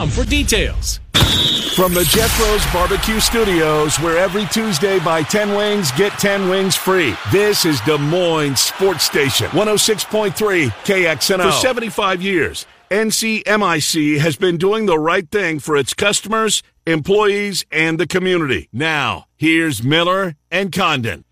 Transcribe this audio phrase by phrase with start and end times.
[0.00, 0.98] Um, for details.
[1.76, 7.14] From the Jethro's Barbecue Studios, where every Tuesday buy 10 wings, get 10 wings free.
[7.30, 11.42] This is Des Moines Sports Station, 106.3 KXNO.
[11.42, 18.00] For 75 years, NCMIC has been doing the right thing for its customers, employees, and
[18.00, 18.70] the community.
[18.72, 21.24] Now, here's Miller and Condon.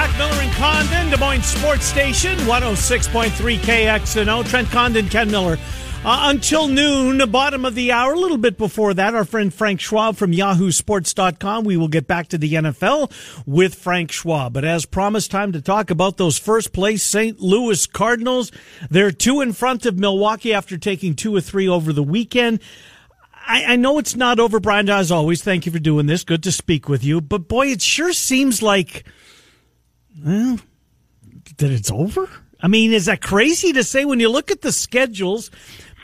[0.00, 4.48] Back, Miller and Condon, Des Moines Sports Station, 106.3 KXNO.
[4.48, 5.58] Trent Condon, Ken Miller.
[6.02, 9.78] Uh, until noon, bottom of the hour, a little bit before that, our friend Frank
[9.78, 11.64] Schwab from yahoosports.com.
[11.64, 13.12] We will get back to the NFL
[13.46, 14.54] with Frank Schwab.
[14.54, 17.38] But as promised, time to talk about those first place St.
[17.38, 18.50] Louis Cardinals.
[18.88, 22.60] They're two in front of Milwaukee after taking two or three over the weekend.
[23.46, 25.42] I, I know it's not over, Brian, as always.
[25.42, 26.24] Thank you for doing this.
[26.24, 27.20] Good to speak with you.
[27.20, 29.04] But boy, it sure seems like,
[30.24, 30.58] well,
[31.58, 32.28] that it's over.
[32.62, 35.50] I mean, is that crazy to say when you look at the schedules?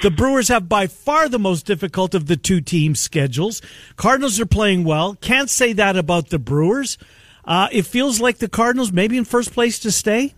[0.02, 3.62] The Brewers have by far the most difficult of the two team schedules.
[3.96, 5.14] Cardinals are playing well.
[5.20, 6.98] Can't say that about the Brewers.
[7.44, 10.34] Uh, it feels like the Cardinals maybe in first place to stay.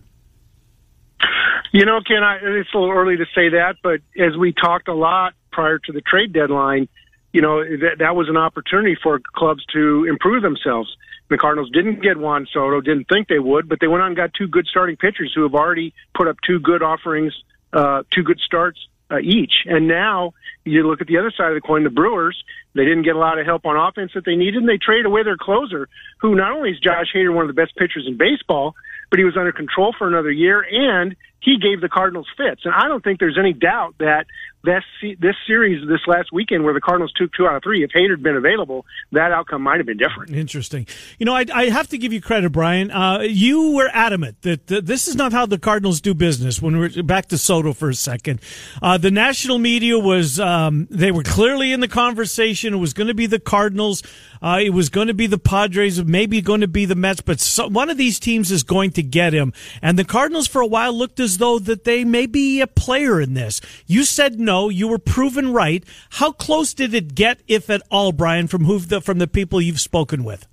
[1.71, 4.87] You know, Ken, I, it's a little early to say that, but as we talked
[4.87, 6.87] a lot prior to the trade deadline,
[7.31, 10.95] you know, that, that was an opportunity for clubs to improve themselves.
[11.29, 14.17] The Cardinals didn't get Juan Soto, didn't think they would, but they went on and
[14.17, 17.33] got two good starting pitchers who have already put up two good offerings,
[17.71, 18.79] uh, two good starts
[19.11, 19.53] uh, each.
[19.65, 20.33] And now
[20.65, 23.19] you look at the other side of the coin, the Brewers, they didn't get a
[23.19, 25.87] lot of help on offense that they needed, and they traded away their closer,
[26.19, 28.75] who not only is Josh Hader one of the best pitchers in baseball,
[29.09, 32.61] but he was under control for another year, and he gave the Cardinals fits.
[32.65, 34.25] And I don't think there's any doubt that
[34.63, 34.83] this
[35.19, 38.11] this series this last weekend where the Cardinals took two out of three, if Hader
[38.11, 40.31] had been available, that outcome might have been different.
[40.31, 40.85] Interesting.
[41.17, 42.91] You know, I, I have to give you credit, Brian.
[42.91, 46.61] Uh, you were adamant that th- this is not how the Cardinals do business.
[46.61, 48.41] When we're back to Soto for a second,
[48.81, 52.73] uh, the national media was um, they were clearly in the conversation.
[52.73, 54.03] It was going to be the Cardinals.
[54.41, 57.39] Uh, it was going to be the Padres, maybe going to be the Mets, but
[57.39, 59.53] so, one of these teams is going to get him.
[59.81, 63.19] And the Cardinals, for a while, looked as though that they may be a player
[63.21, 63.61] in this.
[63.85, 64.48] You said no.
[64.49, 65.83] You were proven right.
[66.09, 69.61] How close did it get, if at all, Brian, from who the, from the people
[69.61, 70.47] you've spoken with?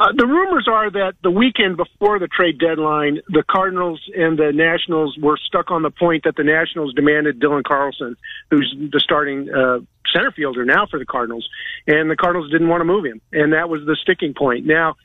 [0.00, 4.50] Uh, the rumors are that the weekend before the trade deadline, the Cardinals and the
[4.50, 8.16] Nationals were stuck on the point that the Nationals demanded Dylan Carlson,
[8.50, 9.80] who's the starting uh,
[10.10, 11.46] center fielder now for the Cardinals,
[11.86, 14.64] and the Cardinals didn't want to move him, and that was the sticking point.
[14.64, 14.96] Now,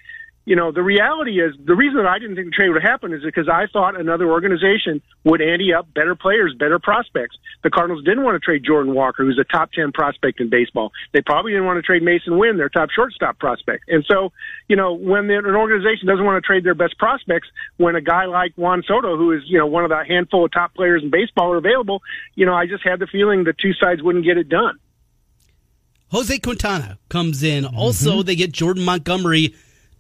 [0.46, 3.14] you know, the reality is the reason that I didn't think the trade would happen
[3.14, 7.36] is because I thought another organization would ante up better players, better prospects.
[7.64, 10.92] The Cardinals didn't want to trade Jordan Walker, who's a top 10 prospect in baseball.
[11.14, 13.86] They probably didn't want to trade Masyn Winn, their top shortstop prospect.
[13.88, 14.32] And so,
[14.68, 17.48] you know, when an organization doesn't want to trade their best prospects,
[17.78, 20.52] when a guy like Juan Soto, who is, you know, one of the handful of
[20.52, 22.04] top players in baseball are available,
[22.36, 24.78] you know, I just had the feeling the two sides wouldn't get it done.
[26.10, 27.66] Jose Quintana comes in.
[27.66, 28.28] Also, mm-hmm.
[28.28, 29.56] they get Jordan Montgomery.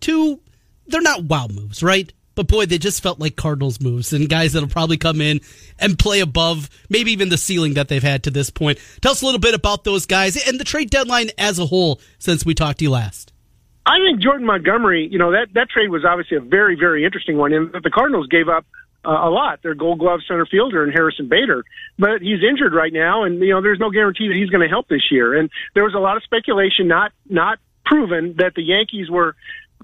[0.05, 0.39] Two,
[0.85, 2.13] they're not wow moves, right?
[2.35, 5.41] But boy, they just felt like Cardinals moves and guys that'll probably come in
[5.79, 8.77] and play above maybe even the ceiling that they've had to this point.
[9.01, 11.99] Tell us a little bit about those guys and the trade deadline as a whole
[12.19, 13.33] since we talked to you last.
[13.87, 17.37] I think Jordan Montgomery, you know, that, that trade was obviously a very, very interesting
[17.37, 17.51] one.
[17.51, 18.63] And the Cardinals gave up
[19.03, 19.63] uh, a lot.
[19.63, 21.63] Their gold glove center fielder and Harrison Bader,
[21.97, 24.67] but he's injured right now, and you know there's no guarantee that he's going to
[24.67, 25.35] help this year.
[25.37, 29.35] And there was a lot of speculation, not not proven, that the Yankees were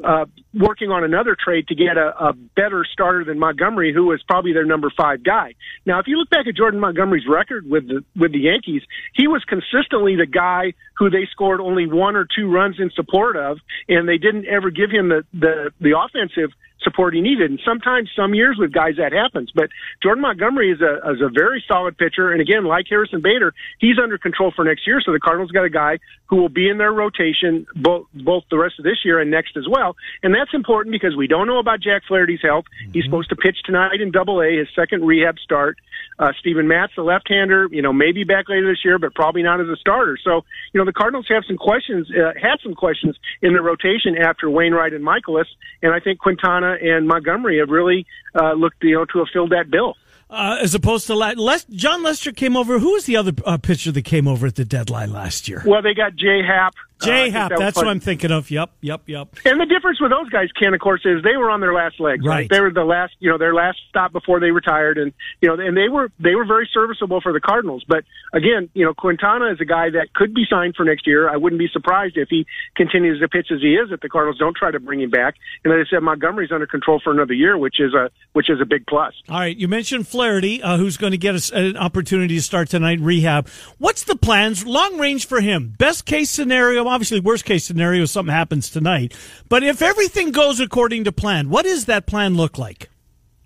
[0.04, 4.22] uh, working on another trade to get a, a better starter than Montgomery, who was
[4.28, 5.56] probably their number five guy.
[5.86, 8.82] Now, if you look back at Jordan Montgomery's record with the with the Yankees,
[9.14, 13.36] he was consistently the guy who they scored only one or two runs in support
[13.36, 16.52] of, and they didn't ever give him the the, the offensive
[16.84, 17.52] support he needed.
[17.52, 19.52] And sometimes, some years with guys that happens.
[19.54, 19.70] But
[20.02, 23.98] Jordan Montgomery is a is a very solid pitcher, and again, like Harrison Bader, he's
[24.02, 25.02] under control for next year.
[25.04, 28.58] So the Cardinals got a guy who will be in their rotation both both the
[28.58, 29.96] rest of this year and next as well.
[30.24, 32.66] And that's important because we don't know about Jack Flaherty's health.
[32.66, 32.92] Mm-hmm.
[32.94, 35.78] He's supposed to pitch tonight in Double A, his second rehab start.
[36.20, 39.60] Uh, Steven Matz, the left-hander, you know, maybe back later this year, but probably not
[39.60, 40.18] as a starter.
[40.24, 44.16] So, you know, the Cardinals have some questions, uh, had some questions in the rotation
[44.18, 45.48] after Wainwright and Mikolas,
[45.82, 49.52] and I think Quintana and Montgomery have really uh, looked, you know, to have filled
[49.52, 49.96] that bill.
[50.30, 52.80] Uh, as opposed to La- Les- Jon Lester came over.
[52.80, 55.62] Who was the other uh, pitcher that came over at the deadline last year?
[55.66, 58.50] Well, they got Jay Happ, J Happ, that that's what I'm thinking of.
[58.50, 59.36] Yep, yep, yep.
[59.46, 62.00] And the difference with those guys, Ken, of course, is they were on their last
[62.00, 62.26] legs.
[62.26, 62.36] Right.
[62.36, 62.50] right.
[62.50, 65.62] They were the last, you know, their last stop before they retired, and you know,
[65.62, 67.84] and they were they were very serviceable for the Cardinals.
[67.88, 68.04] But
[68.34, 71.30] again, you know, Quintana is a guy that could be signed for next year.
[71.30, 72.46] I wouldn't be surprised if he
[72.76, 73.92] continues to pitch as he is.
[73.92, 76.68] If the Cardinals don't try to bring him back, and like I said, Montgomery's under
[76.68, 79.14] control for another year, which is a which is a big plus.
[79.30, 82.70] All right, you mentioned Flaherty, uh, who's going to get a, an opportunity to start
[82.70, 83.48] tonight in rehab.
[83.78, 84.66] What's the plans?
[84.66, 85.74] Long range for him.
[85.78, 89.16] Best case scenario, obviously, worst case scenario, something happens tonight.
[89.50, 92.90] But if everything goes according to plan, what does that plan look like?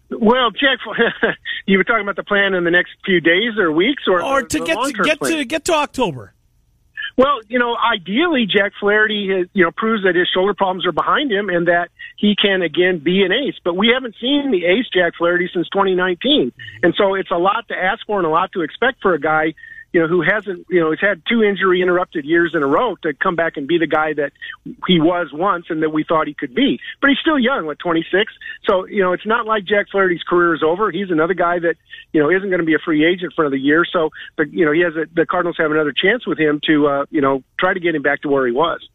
[0.10, 0.80] Well, Jack,
[1.66, 4.44] you were talking about the plan in the next few days or weeks, or or
[4.44, 5.32] to get to get plan.
[5.32, 6.34] to get to October.
[7.18, 10.92] Well, you know, ideally, Jack Flaherty has, you know, proves that his shoulder problems are
[10.92, 13.56] behind him and that he can again be an ace.
[13.64, 16.52] But we haven't seen the ace Jack Flaherty since 2019,
[16.84, 19.20] and so it's a lot to ask for and a lot to expect for a
[19.20, 19.54] guy
[19.96, 22.98] you know, who hasn't, you know, he's had two injury interrupted years in a row
[22.98, 24.34] to come back and be the guy that
[24.86, 26.82] he was once and that we thought he could be.
[27.00, 28.34] But he's still young, like 26.
[28.66, 30.92] So, you know, it's not like Jack Flaherty's career is over.
[30.92, 31.76] He's another guy that,
[32.12, 33.86] you know, isn't going to be a free agent for another year.
[33.90, 36.88] So, but, you know, he has a, the Cardinals have another chance with him to,
[36.88, 38.86] uh, you know, try to get him back to where he was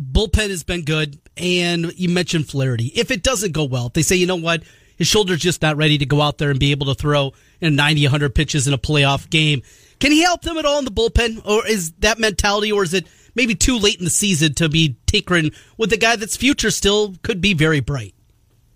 [0.00, 2.86] bullpen has been good, and you mentioned Flaherty.
[2.96, 4.64] If it doesn't go well, if they say, you know what,
[4.96, 7.76] his shoulder's just not ready to go out there and be able to throw in
[7.76, 9.62] 90, 100 pitches in a playoff game,
[10.00, 12.94] can he help them at all in the bullpen, or is that mentality, or is
[12.94, 16.70] it maybe too late in the season to be tinkering with a guy that's future
[16.70, 18.14] still could be very bright?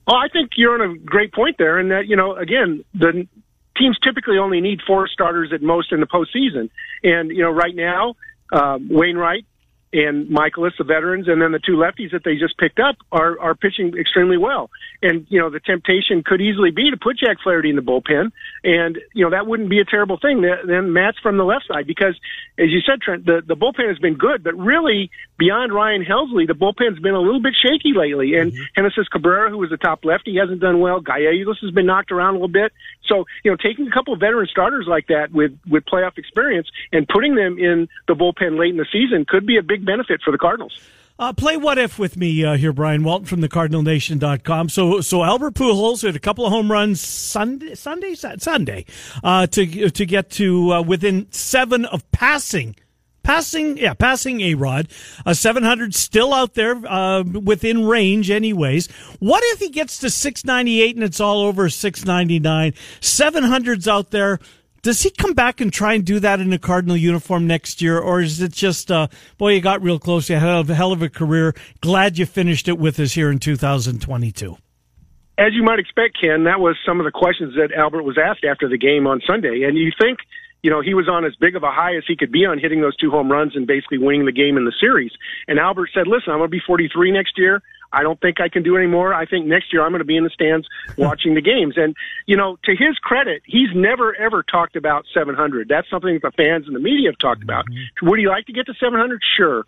[0.06, 3.26] Well, I think you're on a great point there, and that you know, again, the
[3.76, 6.70] teams typically only need four starters at most in the postseason,
[7.02, 8.14] and you know, right now,
[8.52, 9.44] um, Wainwright
[9.92, 13.38] and Mikolas, the veterans, and then the two lefties that they just picked up are
[13.40, 14.70] are pitching extremely well.
[15.02, 18.30] And you know the temptation could easily be to put Jack Flaherty in the bullpen,
[18.64, 20.42] and you know that wouldn't be a terrible thing.
[20.42, 22.18] Then Matz from the left side because,
[22.58, 26.46] as you said, Trent, the the bullpen has been good, but really beyond Ryan Helsley,
[26.46, 28.34] the bullpen's been a little bit shaky lately.
[28.34, 28.62] And mm-hmm.
[28.76, 31.00] Genesis Cabrera, who was the top lefty, hasn't done well.
[31.00, 32.72] Gallegos has been knocked around a little bit.
[33.06, 36.68] So you know taking a couple of veteran starters like that with with playoff experience
[36.92, 39.86] and putting them in the bullpen late in the season could be a big big
[39.86, 40.78] benefit for the Cardinals.
[41.20, 44.68] Uh, play what if with me uh, here, Brian Walton from the CardinalNation.com.
[44.68, 48.84] So, so Albert Pujols had a couple of home runs Sunday, Sunday, Sunday,
[49.24, 52.76] uh, to to get to uh, within seven of passing,
[53.24, 54.86] passing, yeah, passing A-Rod.
[55.26, 58.86] Uh, seven hundred still out there uh, within range, anyways.
[59.18, 62.74] What if he gets to six ninety eight and it's all over six ninety nine?
[63.00, 64.38] Seven hundreds out there
[64.82, 67.98] does he come back and try and do that in a Cardinal uniform next year,
[67.98, 71.02] or is it just, uh, boy, you got real close, you had a hell of
[71.02, 74.56] a career, glad you finished it with us here in 2022?
[75.38, 78.44] As you might expect, Ken, that was some of the questions that Albert was asked
[78.44, 79.62] after the game on Sunday.
[79.62, 80.18] And you think,
[80.62, 82.58] you know, he was on as big of a high as he could be on
[82.58, 85.12] hitting those two home runs and basically winning the game in the series.
[85.46, 87.62] And Albert said, listen, I'm going to be 43 next year.
[87.92, 89.14] I don't think I can do anymore.
[89.14, 90.66] I think next year I'm going to be in the stands
[90.98, 91.74] watching the games.
[91.76, 91.94] And,
[92.26, 95.68] you know, to his credit, he's never ever talked about 700.
[95.68, 97.66] That's something that the fans and the media have talked about.
[97.66, 98.08] Mm-hmm.
[98.08, 99.20] Would he like to get to 700?
[99.36, 99.64] Sure.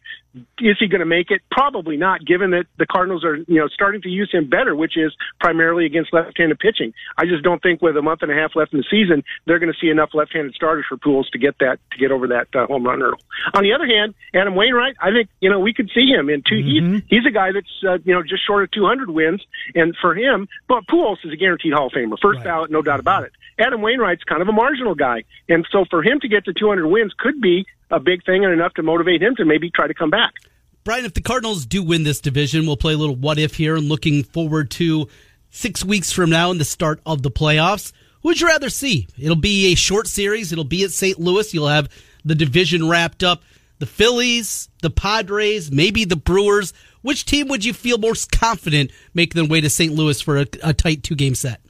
[0.61, 1.43] Is he going to make it?
[1.51, 4.97] Probably not, given that the Cardinals are, you know, starting to use him better, which
[4.97, 6.93] is primarily against left-handed pitching.
[7.19, 9.59] I just don't think with a month and a half left in the season, they're
[9.59, 12.47] going to see enough left-handed starters for Pujols to get that, to get over that
[12.55, 13.19] uh, home run hurdle.
[13.55, 16.43] On the other hand, Adam Wainwright, I think, you know, we could see him in
[16.43, 16.95] 2 mm-hmm.
[16.95, 19.41] he's, he's a guy that's, uh, you know, just short of 200 wins.
[19.77, 22.45] And for him, but Pujols is a guaranteed Hall of Famer, first right.
[22.45, 23.31] ballot, no doubt about it.
[23.57, 26.89] Adam Wainwright's kind of a marginal guy, and so for him to get to 200
[26.89, 29.95] wins could be a big thing and enough to motivate him to maybe try to
[29.95, 30.33] come back.
[30.83, 33.77] Brian, if the Cardinals do win this division, we'll play a little what if here
[33.77, 35.07] and looking forward to
[35.51, 37.93] six weeks from now and the start of the playoffs.
[38.23, 39.07] Who would you rather see?
[39.19, 40.51] It'll be a short series.
[40.51, 41.21] It'll be at St.
[41.21, 41.55] Louis.
[41.55, 41.89] You'll have
[42.25, 43.43] the division wrapped up.
[43.81, 46.73] The Phillies, the Padres, maybe the Brewers.
[47.03, 49.93] Which team would you feel most confident making their way to St.
[49.93, 51.61] Louis for a, a tight two game set?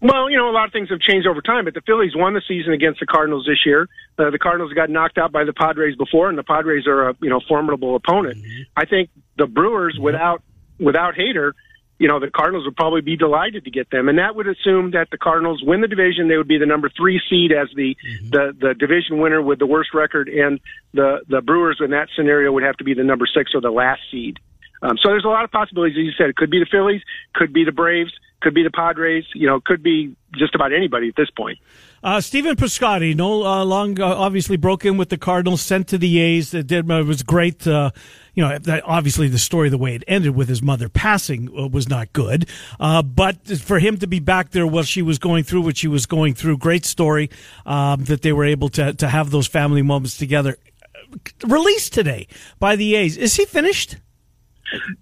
[0.00, 2.34] Well, you know, a lot of things have changed over time, but the Phillies won
[2.34, 3.88] the season against the Cardinals this year.
[4.18, 7.16] Uh, the Cardinals got knocked out by the Padres before, and the Padres are a
[7.22, 8.36] you know formidable opponent.
[8.36, 8.62] Mm-hmm.
[8.76, 10.04] I think the Brewers, mm-hmm.
[10.04, 10.42] without
[10.78, 11.52] without Hader,
[11.98, 14.90] you know, the Cardinals would probably be delighted to get them, and that would assume
[14.92, 16.28] that the Cardinals win the division.
[16.28, 18.30] They would be the number three seed as the mm-hmm.
[18.30, 20.58] the, the division winner with the worst record, and
[20.92, 23.70] the the Brewers in that scenario would have to be the number six or the
[23.70, 24.38] last seed.
[24.82, 25.96] Um, so there's a lot of possibilities.
[25.96, 27.00] As you said, it could be the Phillies,
[27.32, 29.24] could be the Braves, could be the Padres.
[29.34, 31.58] You know, could be just about anybody at this point.
[32.02, 35.96] Uh, Stephen Piscotty, no uh, long, uh, obviously broke in with the Cardinals, sent to
[35.96, 36.52] the A's.
[36.52, 37.66] It, did, it was great.
[38.34, 41.68] You know, that, obviously the story, the way it ended with his mother passing, uh,
[41.68, 42.48] was not good.
[42.80, 45.88] Uh, but for him to be back there while she was going through what she
[45.88, 47.30] was going through, great story
[47.64, 50.56] um, that they were able to to have those family moments together
[51.44, 52.26] released today
[52.58, 53.16] by the A's.
[53.16, 53.96] Is he finished?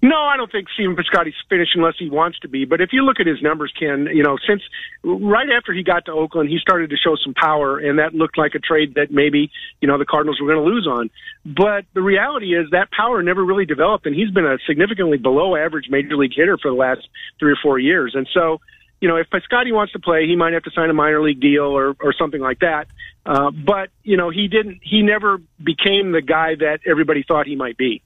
[0.03, 2.65] No, I don't think Stephen Piscotty's finished unless he wants to be.
[2.65, 4.63] But if you look at his numbers, Ken, you know, since
[5.05, 8.37] right after he got to Oakland, he started to show some power, and that looked
[8.37, 9.51] like a trade that maybe,
[9.81, 11.11] you know, the Cardinals were going to lose on.
[11.45, 15.57] But the reality is that power never really developed, and he's been a significantly below
[15.57, 18.15] average major league hitter for the last three or four years.
[18.15, 18.61] And so,
[19.01, 21.41] you know, if Piscotty wants to play, he might have to sign a minor league
[21.41, 22.87] deal or, or something like that.
[23.25, 27.57] Uh, but, you know, he didn't, he never became the guy that everybody thought he
[27.57, 28.03] might be.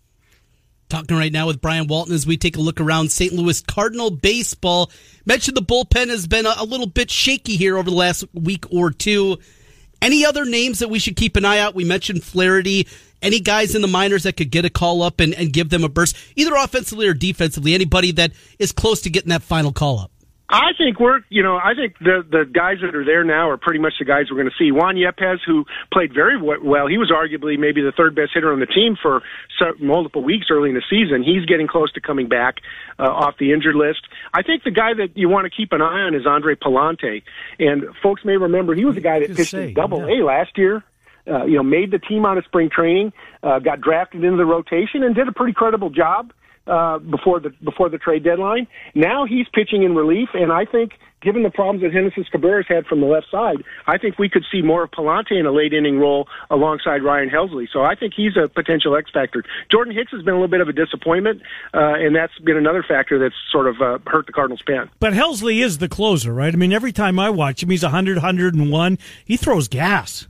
[0.89, 3.33] Talking right now with Brian Walton as we take a look around St.
[3.33, 4.91] Louis Cardinal baseball.
[5.25, 8.93] Mentioned the bullpen has been a, little bit shaky here over the last week or
[8.93, 9.39] two.
[10.01, 11.75] Any other names that we should keep an eye out?
[11.75, 12.87] We mentioned Flaherty.
[13.21, 15.83] Any guys in the minors that could get a call up and, and give them
[15.83, 17.75] a burst, either offensively or defensively?
[17.75, 20.13] Anybody that is close to getting that final call up?
[20.49, 23.57] I think we're, you know, I think the the guys that are there now are
[23.57, 24.71] pretty much the guys we're going to see.
[24.71, 28.61] Juan Yepez, who played very well, he was arguably maybe the third best hitter on
[28.61, 29.23] the team for
[29.81, 31.25] multiple weeks early in the season.
[31.25, 32.57] He's getting close to coming back
[32.99, 34.07] uh, off the injured list.
[34.33, 37.23] I think the guy that you want to keep an eye on is Andre Pallante,
[37.59, 40.23] and folks may remember he was the guy that pitched in Double yeah.
[40.23, 40.85] A last year.
[41.29, 43.13] Uh, you know, made the team out of spring training,
[43.43, 46.33] uh, got drafted into the rotation, and did a pretty credible job uh,
[46.67, 48.67] before the before the trade deadline.
[48.95, 50.93] Now he's pitching in relief, and I think,
[51.23, 54.45] given the problems that Genesis Cabrera's had from the left side, I think we could
[54.51, 57.67] see more of Pallante in a late inning role alongside Ryan Helsley.
[57.73, 59.45] So I think he's a potential X factor.
[59.71, 61.43] Jordan Hicks has been a little bit of a disappointment,
[61.75, 64.91] uh, and that's been another factor that's sort of uh, hurt the Cardinals' pen.
[65.01, 66.53] But Helsley is the closer, right?
[66.53, 68.99] I mean, every time I watch him, he's 100, 101.
[69.25, 70.27] He throws gas.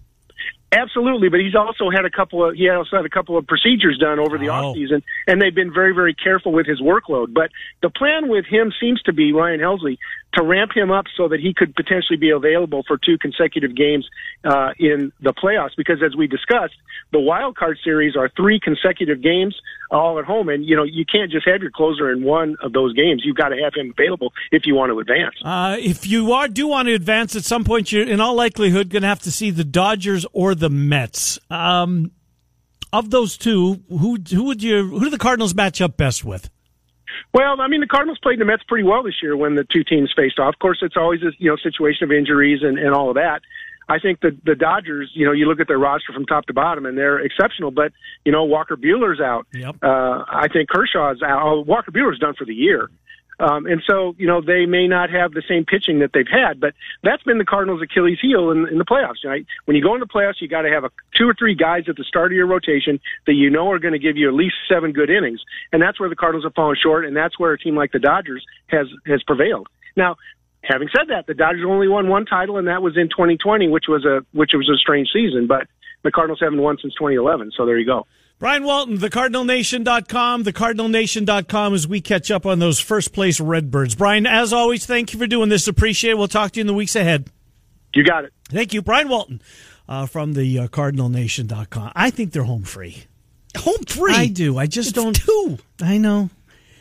[0.72, 3.98] Absolutely, but he's also had a couple of he also had a couple of procedures
[3.98, 4.52] done over the oh.
[4.52, 7.32] off season, and they've been very very careful with his workload.
[7.32, 7.50] But
[7.82, 9.98] the plan with him seems to be Ryan Helsley
[10.36, 14.08] to ramp him up so that he could potentially be available for two consecutive games
[14.44, 15.76] uh, in the playoffs.
[15.76, 16.74] Because as we discussed,
[17.12, 19.56] the wild card series are three consecutive games
[19.90, 22.72] all at home, and you know you can't just have your closer in one of
[22.72, 23.22] those games.
[23.24, 25.34] You've got to have him available if you want to advance.
[25.42, 28.90] Uh, if you are do want to advance at some point, you're in all likelihood
[28.90, 31.38] going to have to see the Dodgers or the Mets.
[31.50, 32.10] Um,
[32.92, 36.50] of those two, who who would you who do the Cardinals match up best with?
[37.32, 39.84] Well, I mean, the Cardinals played the Mets pretty well this year when the two
[39.84, 40.54] teams faced off.
[40.54, 43.40] Of course, it's always a you know situation of injuries and, and all of that.
[43.88, 46.52] I think the the Dodgers, you know, you look at their roster from top to
[46.52, 47.70] bottom, and they're exceptional.
[47.70, 47.92] But
[48.24, 49.46] you know, Walker Buehler's out.
[49.52, 49.76] Yep.
[49.82, 51.66] Uh, I think Kershaw's out.
[51.66, 52.90] Walker Buehler's done for the year.
[53.38, 56.58] Um, and so, you know, they may not have the same pitching that they've had,
[56.58, 59.24] but that's been the Cardinals' Achilles heel in, in the playoffs.
[59.24, 59.44] Right?
[59.66, 61.84] When you go into the playoffs, you got to have a, two or three guys
[61.88, 64.34] at the start of your rotation that you know are going to give you at
[64.34, 65.40] least seven good innings,
[65.72, 67.98] and that's where the Cardinals have fallen short, and that's where a team like the
[67.98, 69.68] Dodgers has has prevailed.
[69.96, 70.16] Now,
[70.62, 73.84] having said that, the Dodgers only won one title, and that was in 2020, which
[73.88, 75.66] was a which was a strange season, but
[76.02, 77.52] the Cardinals haven't won since 2011.
[77.56, 78.06] So there you go.
[78.38, 83.94] Brian Walton, thecardinalnation.com, thecardinalnation.com as we catch up on those first place Redbirds.
[83.94, 85.66] Brian, as always, thank you for doing this.
[85.66, 86.18] Appreciate it.
[86.18, 87.30] We'll talk to you in the weeks ahead.
[87.94, 88.34] You got it.
[88.50, 88.82] Thank you.
[88.82, 89.40] Brian Walton
[89.88, 91.92] uh, from the uh, cardinalnation.com.
[91.96, 93.04] I think they're home free.
[93.56, 94.12] Home free?
[94.12, 94.58] I do.
[94.58, 95.16] I just it's don't.
[95.16, 95.58] Two.
[95.80, 96.28] I know.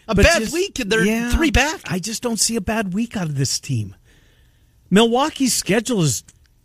[0.10, 1.82] A but bad just, week, they're yeah, three back.
[1.86, 3.96] I just don't see a bad week out of this team.
[4.92, 6.24] Milwaukee's schedule is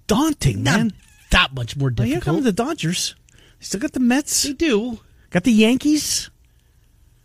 [0.08, 0.92] daunting, Not man.
[1.30, 2.26] That much more difficult.
[2.26, 3.14] Well, here come the Dodgers.
[3.60, 4.42] Still got the Mets.
[4.42, 4.98] They do.
[5.30, 6.30] Got the Yankees.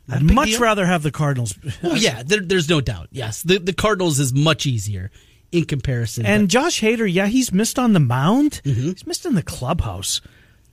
[0.08, 0.60] I'd much deal.
[0.60, 1.56] rather have the Cardinals.
[1.82, 3.08] Oh yeah, there, there's no doubt.
[3.12, 5.10] Yes, the the Cardinals is much easier
[5.52, 6.26] in comparison.
[6.26, 6.50] And but.
[6.50, 8.62] Josh Hader, yeah, he's missed on the mound.
[8.64, 8.82] Mm-hmm.
[8.82, 10.22] He's missed in the clubhouse.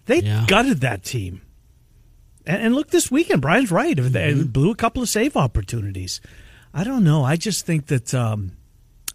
[0.06, 0.44] They yeah.
[0.46, 1.42] gutted that team.
[2.44, 3.96] And, and, look, this weekend, Brian's right.
[3.96, 4.48] They mm-hmm.
[4.48, 6.20] blew a couple of save opportunities.
[6.74, 7.22] I don't know.
[7.24, 8.52] I just think that um,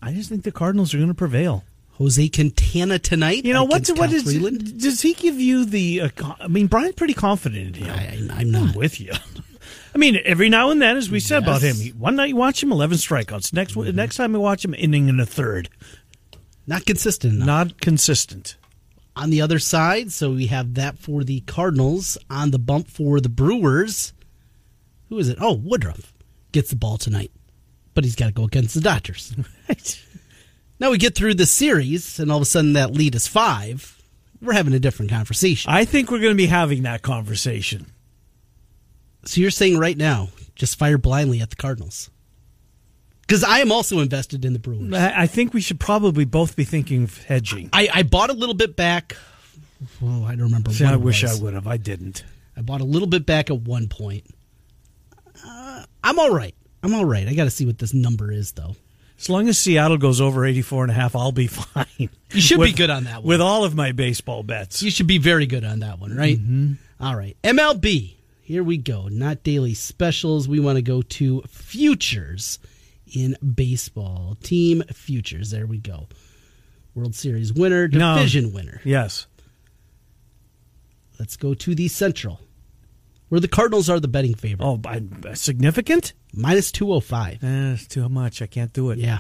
[0.02, 1.64] I just think the Cardinals are going to prevail.
[1.98, 3.44] Jose Quintana tonight.
[3.44, 6.02] You know what's what is does he give you the?
[6.02, 7.90] Uh, I mean, Brian's pretty confident in him.
[8.32, 9.12] I, am not I'm with you.
[9.96, 11.48] I mean, every now and then, as we said yes.
[11.48, 13.52] about him, one night you watch him, eleven strikeouts.
[13.52, 13.96] Next mm-hmm.
[13.96, 15.70] next time you watch him, inning in a third.
[16.68, 17.34] Not consistent.
[17.34, 17.48] Enough.
[17.48, 18.58] Not consistent.
[19.16, 22.16] On the other side, so we have that for the Cardinals.
[22.30, 24.14] On the bump for the Brewers,
[25.10, 25.40] who is it?
[25.42, 26.14] Oh, Woodruff
[26.52, 27.32] gets the ball tonight,
[27.96, 29.36] but he's got to go against the Dodgers.
[30.80, 34.02] Now we get through the series, and all of a sudden that lead is five.
[34.42, 35.72] We're having a different conversation.
[35.72, 37.88] I think we're going to be having that conversation.
[39.26, 42.10] So you're saying right now, just fire blindly at the Cardinals?
[43.22, 44.94] Because I am also invested in the Brewers.
[44.94, 47.70] I think we should probably both be thinking of hedging.
[47.74, 49.18] I, I bought a little bit back.
[50.02, 50.72] Oh, I don't remember.
[50.72, 51.68] See, I wish I would have.
[51.68, 52.24] I didn't.
[52.56, 54.24] I bought a little bit back at one point.
[55.46, 56.56] Uh, I'm all right.
[56.82, 57.28] I'm all right.
[57.28, 58.76] I got to see what this number is, though.
[59.20, 61.86] As long as Seattle goes over 84 and a half, I'll be fine.
[61.98, 63.28] You should with, be good on that one.
[63.28, 64.84] With all of my baseball bets.
[64.84, 66.38] You should be very good on that one, right?
[66.38, 66.74] Mm-hmm.
[67.00, 67.36] All right.
[67.44, 68.16] MLB.
[68.42, 69.08] Here we go.
[69.10, 70.48] Not daily specials.
[70.48, 72.60] We want to go to futures
[73.14, 74.38] in baseball.
[74.42, 75.52] Team futures.
[75.52, 76.08] There we go.
[76.96, 78.56] World Series winner, division no.
[78.56, 78.82] winner.
[78.84, 79.28] Yes.
[81.20, 82.40] Let's go to the Central,
[83.30, 84.66] where the Cardinals are the betting favorite.
[84.66, 85.02] Oh, by,
[85.34, 86.14] significant?
[86.38, 87.44] Minus 205.
[87.44, 88.42] Eh, it's too much.
[88.42, 89.00] I can't do it.
[89.00, 89.20] Yeah.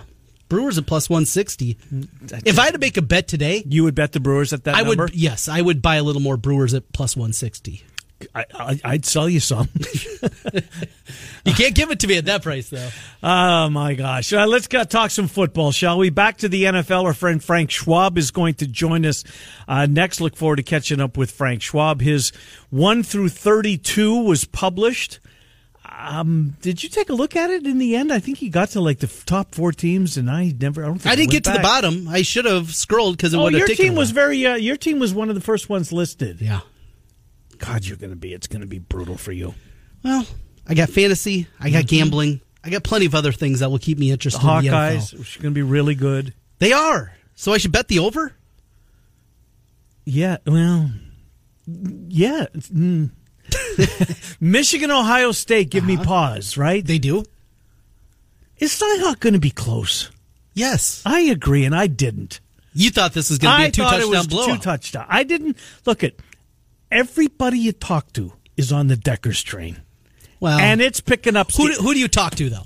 [0.50, 1.76] Brewers at plus 160.
[1.94, 2.08] Mm,
[2.46, 4.76] if I had to make a bet today, you would bet the Brewers at that
[4.76, 5.04] I number?
[5.04, 7.84] would yes, I would buy a little more Brewers at plus 160.
[8.34, 9.70] I, would sell you some.
[11.46, 12.90] you can't give it to me at that price, though.
[13.22, 14.34] Oh my gosh!
[14.34, 16.10] Uh, let's go talk some football, shall we?
[16.10, 17.04] Back to the NFL.
[17.04, 19.24] Our friend Frank Schwab is going to join us
[19.68, 20.20] uh, next.
[20.20, 22.02] Look forward to catching up with Frank Schwab.
[22.02, 22.32] His
[22.72, 25.20] one through thirty-two was published.
[26.00, 28.14] Um, did you take a look at it in the end?
[28.14, 30.84] I think he got to like the top four teams, and I never.
[30.84, 31.06] I don't.
[31.08, 31.56] I didn't get back.
[31.56, 32.08] to the bottom.
[32.08, 33.68] I should have scrolled because it oh, would have.
[33.68, 34.46] Your team was very.
[34.46, 36.40] Uh, your team was one of the first ones listed.
[36.40, 36.60] Yeah.
[37.58, 38.32] God, you're going to be.
[38.32, 39.56] It's going to be brutal for you.
[40.04, 40.26] Well,
[40.68, 41.48] I got fantasy.
[41.60, 41.96] I got mm-hmm.
[41.96, 42.42] gambling.
[42.64, 44.42] I got plenty of other things that will keep me interested.
[44.42, 46.34] The Hawkeyes in are going to be really good.
[46.60, 47.14] They are.
[47.34, 48.36] So I should bet the over.
[50.06, 50.38] Yeah.
[50.46, 50.92] Well.
[51.66, 52.46] Yeah.
[52.56, 53.12] Mm.
[54.40, 55.70] Michigan, Ohio State.
[55.70, 55.98] Give uh-huh.
[56.00, 56.58] me pause.
[56.58, 56.86] Right?
[56.86, 57.24] They do.
[58.58, 60.10] Is Cyhawk going to be close?
[60.54, 62.40] Yes, I agree, and I didn't.
[62.74, 64.46] You thought this was going to be a two touchdown blow.
[64.48, 65.06] Two touchdown.
[65.08, 66.14] I didn't look at
[66.92, 69.82] everybody you talk to is on the Dekkers train.
[70.40, 71.52] Well, and it's picking up.
[71.54, 72.64] Who do, who do you talk to though?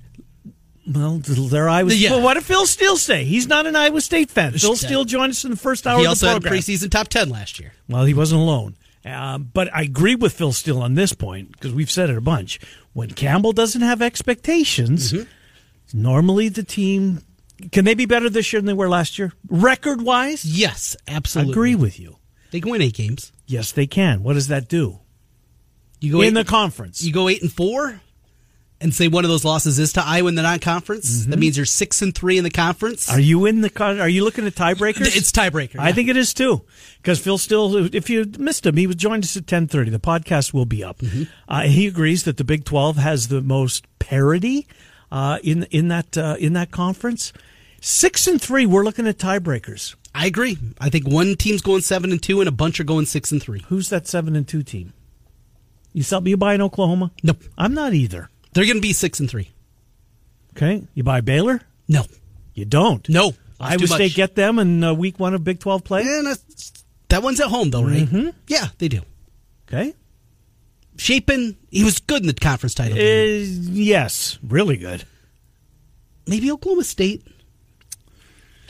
[0.87, 2.01] Well, there I was.
[2.01, 2.11] Yeah.
[2.11, 3.23] Well, what did Phil Steele say?
[3.23, 4.53] He's not an Iowa State fan.
[4.53, 5.99] Phil Steele joined us in the first hour.
[5.99, 7.73] He also had preseason top ten last year.
[7.87, 8.75] Well, he wasn't alone.
[9.03, 12.21] Um, but I agree with Phil Steele on this point because we've said it a
[12.21, 12.59] bunch.
[12.93, 16.01] When Campbell doesn't have expectations, mm-hmm.
[16.01, 17.23] normally the team
[17.71, 20.45] can they be better this year than they were last year, record wise?
[20.45, 21.51] Yes, absolutely.
[21.51, 22.17] I agree with you.
[22.51, 23.31] They can win eight games.
[23.45, 24.23] Yes, they can.
[24.23, 24.99] What does that do?
[25.99, 27.03] You go in eight, the conference.
[27.03, 28.01] You go eight and four,
[28.81, 31.21] and say one of those losses is to Iowa in the non-conference.
[31.21, 31.31] Mm-hmm.
[31.31, 33.09] That means you're six and three in the conference.
[33.09, 33.69] Are you in the?
[33.69, 35.15] Con- are you looking at tiebreakers?
[35.15, 35.79] It's tiebreaker.
[35.79, 36.63] I think it is too.
[36.97, 39.91] Because Phil Steele, if you missed him, he was joined us at ten thirty.
[39.91, 40.99] The podcast will be up.
[40.99, 41.23] Mm-hmm.
[41.47, 44.67] Uh, he agrees that the Big Twelve has the most parity
[45.11, 47.31] uh, in in that uh, in that conference.
[47.79, 49.95] Six and three, we're looking at tiebreakers.
[50.13, 50.57] I agree.
[50.79, 53.41] I think one team's going seven and two, and a bunch are going six and
[53.41, 53.61] three.
[53.69, 54.93] Who's that seven and two team?
[55.93, 57.11] You sell you buy in Oklahoma?
[57.23, 57.43] Nope.
[57.57, 58.29] I'm not either.
[58.53, 59.49] They're going to be six and three.
[60.55, 60.83] Okay.
[60.93, 61.61] You buy Baylor?
[61.87, 62.05] No.
[62.53, 63.07] You don't.
[63.09, 63.33] No.
[63.59, 66.03] Iowa State get them in uh, week one of Big Twelve play.
[66.03, 66.33] Yeah,
[67.09, 68.07] that one's at home though, right?
[68.07, 68.29] Mm-hmm.
[68.47, 69.01] Yeah, they do.
[69.67, 69.93] Okay.
[70.97, 72.97] Shapen, he was good in the conference title.
[72.97, 75.03] Uh, yes, really good.
[76.27, 77.25] Maybe Oklahoma State.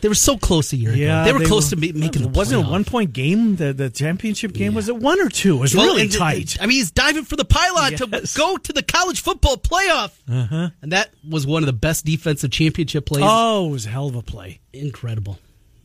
[0.02, 1.26] They were so close a year yeah, ago.
[1.26, 3.90] They were they close were, to making the Wasn't a one point game, the, the
[3.90, 4.72] championship game?
[4.72, 4.76] Yeah.
[4.76, 5.58] Was it one or two?
[5.58, 6.58] It was well, really tight.
[6.60, 8.00] I mean, he's diving for the pylon yes.
[8.34, 10.12] to go to the college football playoff.
[10.30, 10.70] Uh-huh.
[10.82, 13.24] And that was one of the best defensive championship plays.
[13.26, 14.60] Oh, it was a hell of a play.
[14.74, 15.38] Incredible.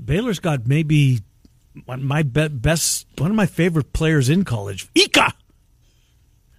[0.03, 1.21] Baylor's got maybe
[1.85, 5.35] one my be- best, one of my favorite players in college, Ika.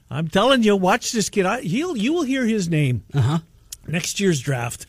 [0.09, 1.45] I'm telling you, watch this kid.
[1.45, 3.39] I, he'll, you will hear his name uh-huh.
[3.87, 4.85] next year's draft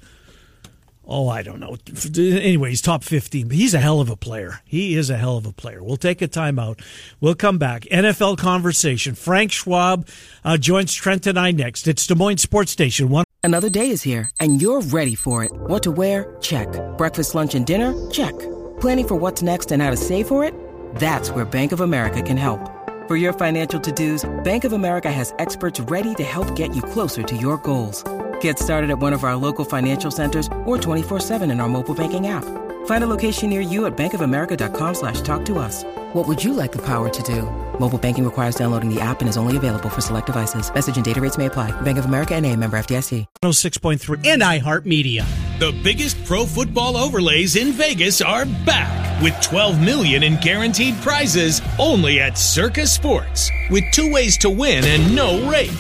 [1.09, 1.77] oh, I don't know.
[2.17, 3.51] Anyway, he's top 15.
[3.51, 4.61] He's a hell of a player.
[4.65, 5.83] He is a hell of a player.
[5.83, 6.81] We'll take a timeout.
[7.21, 7.83] We'll come back.
[7.85, 9.15] NFL conversation.
[9.15, 10.07] Frank Schwab
[10.45, 11.89] uh, joins Trent and I next.
[11.89, 13.09] It's Des Moines Sports Station.
[13.09, 15.51] One- Another day is here, and you're ready for it.
[15.53, 16.37] What to wear?
[16.41, 16.69] Check.
[16.99, 17.95] Breakfast, lunch, and dinner?
[18.11, 18.39] Check.
[18.81, 20.53] Planning for what's next and how to save for it?
[20.97, 22.61] That's where Bank of America can help.
[23.07, 27.23] For your financial to-dos, Bank of America has experts ready to help get you closer
[27.23, 28.05] to your goals.
[28.41, 32.27] Get started at one of our local financial centers or 24-7 in our mobile banking
[32.27, 32.45] app.
[32.87, 35.85] Find a location near you at bankofamerica.com slash talk to us.
[36.15, 37.43] What would you like the power to do?
[37.79, 40.73] Mobile banking requires downloading the app and is only available for select devices.
[40.73, 41.71] Message and data rates may apply.
[41.83, 43.27] Bank of America and a member FDIC.
[43.43, 45.27] 106.3 and iHeartMedia.
[45.59, 51.61] The biggest pro football overlays in Vegas are back with 12 million in guaranteed prizes
[51.79, 55.71] only at Circa Sports with two ways to win and no rake.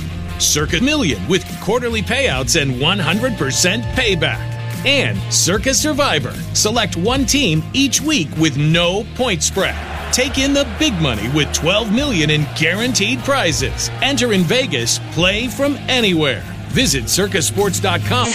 [0.41, 4.55] Circa Million with quarterly payouts and 100% payback.
[4.85, 6.33] And Circa Survivor.
[6.55, 9.77] Select one team each week with no point spread.
[10.13, 13.91] Take in the big money with 12 million in guaranteed prizes.
[14.03, 16.58] Enter in Vegas, play from anywhere.
[16.71, 18.29] Visit circasports.com.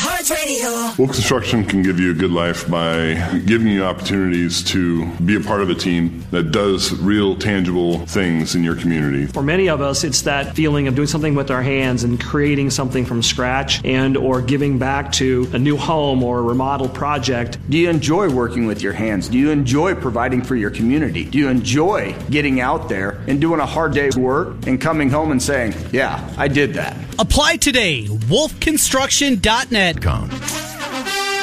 [0.97, 3.13] Wolf Construction can give you a good life by
[3.45, 8.55] giving you opportunities to be a part of a team that does real, tangible things
[8.55, 9.27] in your community.
[9.27, 12.69] For many of us, it's that feeling of doing something with our hands and creating
[12.69, 17.57] something from scratch and or giving back to a new home or a remodel project.
[17.69, 19.29] Do you enjoy working with your hands?
[19.29, 21.25] Do you enjoy providing for your community?
[21.25, 25.31] Do you enjoy getting out there and doing a hard day's work and coming home
[25.31, 26.97] and saying, yeah, I did that?
[27.19, 28.07] Apply today.
[28.27, 30.03] WolfConstruction.net.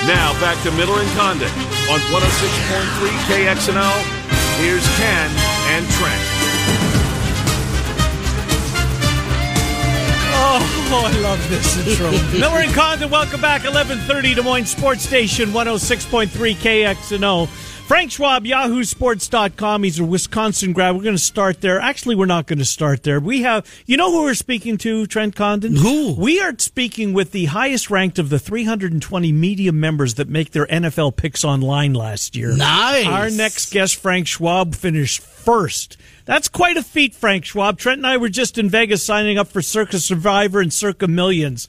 [0.06, 1.48] Now back to Miller and Condon
[1.90, 3.90] on 106.3 KXNO.
[4.58, 5.30] Here's Ken
[5.74, 6.22] and Trent.
[10.42, 12.10] Oh, I love this intro.
[12.40, 13.64] Miller and Condon, welcome back.
[13.64, 17.48] 1130 Des Moines Sports Station, 106.3 KXNO.
[17.90, 19.83] Frank Schwab, yahoosports.com.
[19.83, 20.94] He's a Wisconsin grad.
[20.94, 21.81] We're going to start there.
[21.81, 23.18] Actually, we're not going to start there.
[23.18, 25.74] We have, you know who we're speaking to, Trent Condon?
[25.74, 26.14] Who?
[26.14, 30.66] We are speaking with the highest ranked of the 320 media members that make their
[30.66, 32.57] NFL picks online last year.
[32.57, 33.09] Nice.
[33.09, 35.96] Our next guest, Frank Schwab, finished first.
[36.26, 37.76] That's quite a feat, Frank Schwab.
[37.76, 41.66] Trent and I were just in Vegas signing up for Circa Survivor and Circa Millions.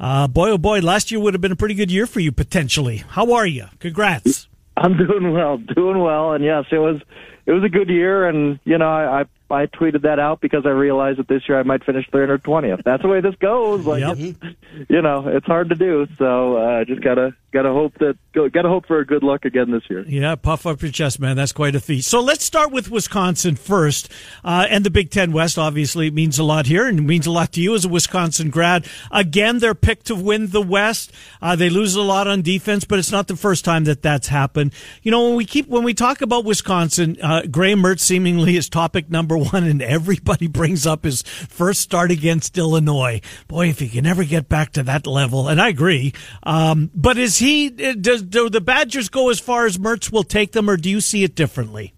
[0.00, 2.32] Uh, boy, oh boy, last year would have been a pretty good year for you,
[2.32, 3.04] potentially.
[3.10, 3.66] How are you?
[3.78, 4.39] Congrats.
[4.80, 7.02] I'm doing well, doing well, and yes, it was
[7.50, 10.64] it was a good year, and you know I I, I tweeted that out because
[10.66, 12.84] I realized that this year I might finish 320th.
[12.84, 13.84] That's the way this goes.
[13.84, 14.36] Like Yep.
[14.88, 18.86] you know, it's hard to do, so uh, just gotta gotta hope that gotta hope
[18.86, 20.04] for a good luck again this year.
[20.06, 21.36] Yeah, puff up your chest, man.
[21.36, 22.04] That's quite a feat.
[22.04, 24.10] So let's start with Wisconsin first,
[24.44, 25.58] uh, and the Big Ten West.
[25.58, 27.88] Obviously, it means a lot here, and it means a lot to you as a
[27.88, 28.86] Wisconsin grad.
[29.10, 31.12] Again, they're picked to win the West.
[31.42, 34.28] Uh, they lose a lot on defense, but it's not the first time that that's
[34.28, 34.72] happened.
[35.02, 38.68] You know, when we keep when we talk about Wisconsin, uh, Graham Mertz seemingly is
[38.68, 43.20] topic number one, and everybody brings up his first start against Illinois.
[43.48, 46.12] Boy, if he can ever get back to that level, and I agree.
[46.42, 47.70] Um, but is he?
[47.70, 51.00] Does do the Badgers go as far as Mertz will take them, or do you
[51.00, 51.94] see it differently?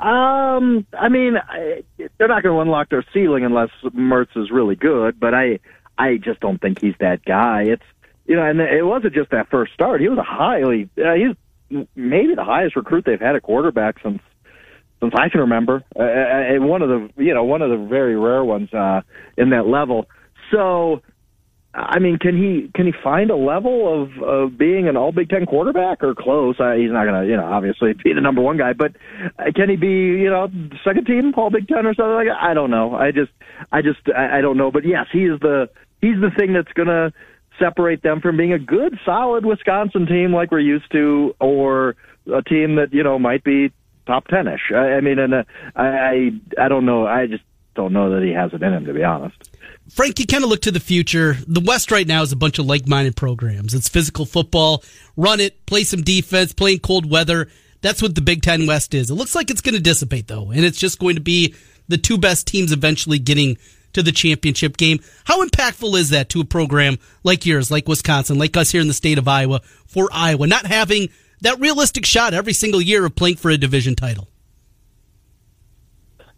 [0.00, 1.84] Um, I mean, I,
[2.18, 5.60] they're not going to unlock their ceiling unless Mertz is really good, but I
[5.96, 7.62] I just don't think he's that guy.
[7.62, 7.84] It's
[8.26, 10.00] you know, and it wasn't just that first start.
[10.00, 11.36] He was a highly uh, he's
[11.94, 14.20] maybe the highest recruit they've had a quarterback since
[15.00, 15.82] since I can remember.
[15.98, 19.00] Uh, and one of the you know one of the very rare ones uh,
[19.36, 20.06] in that level.
[20.50, 21.02] So.
[21.74, 25.30] I mean, can he can he find a level of of being an All Big
[25.30, 26.60] Ten quarterback or close?
[26.60, 28.92] Uh, he's not going to, you know, obviously be the number one guy, but
[29.38, 30.48] uh, can he be, you know,
[30.84, 32.42] second team All Big Ten or something like that?
[32.42, 32.94] I don't know.
[32.94, 33.32] I just,
[33.72, 34.70] I just, I, I don't know.
[34.70, 35.70] But yes, he is the
[36.02, 37.10] he's the thing that's going to
[37.62, 41.96] separate them from being a good, solid Wisconsin team like we're used to, or
[42.32, 43.70] a team that you know might be
[44.06, 44.72] top ten-ish.
[44.74, 45.44] I, I mean, and uh,
[45.76, 47.06] I, I, I don't know.
[47.06, 47.44] I just
[47.74, 49.50] don't know that he has it in him, to be honest.
[49.90, 51.36] Frank, you kind of look to the future.
[51.46, 53.74] The West right now is a bunch of like-minded programs.
[53.74, 54.82] It's physical football,
[55.16, 57.48] run it, play some defense, play in cold weather.
[57.80, 59.10] That's what the Big Ten West is.
[59.10, 61.54] It looks like it's going to dissipate though, and it's just going to be
[61.88, 63.58] the two best teams eventually getting
[63.92, 65.00] to the championship game.
[65.24, 68.88] How impactful is that to a program like yours, like Wisconsin, like us here in
[68.88, 71.08] the state of Iowa, for Iowa, not having
[71.40, 74.28] that realistic shot every single year of playing for a division title?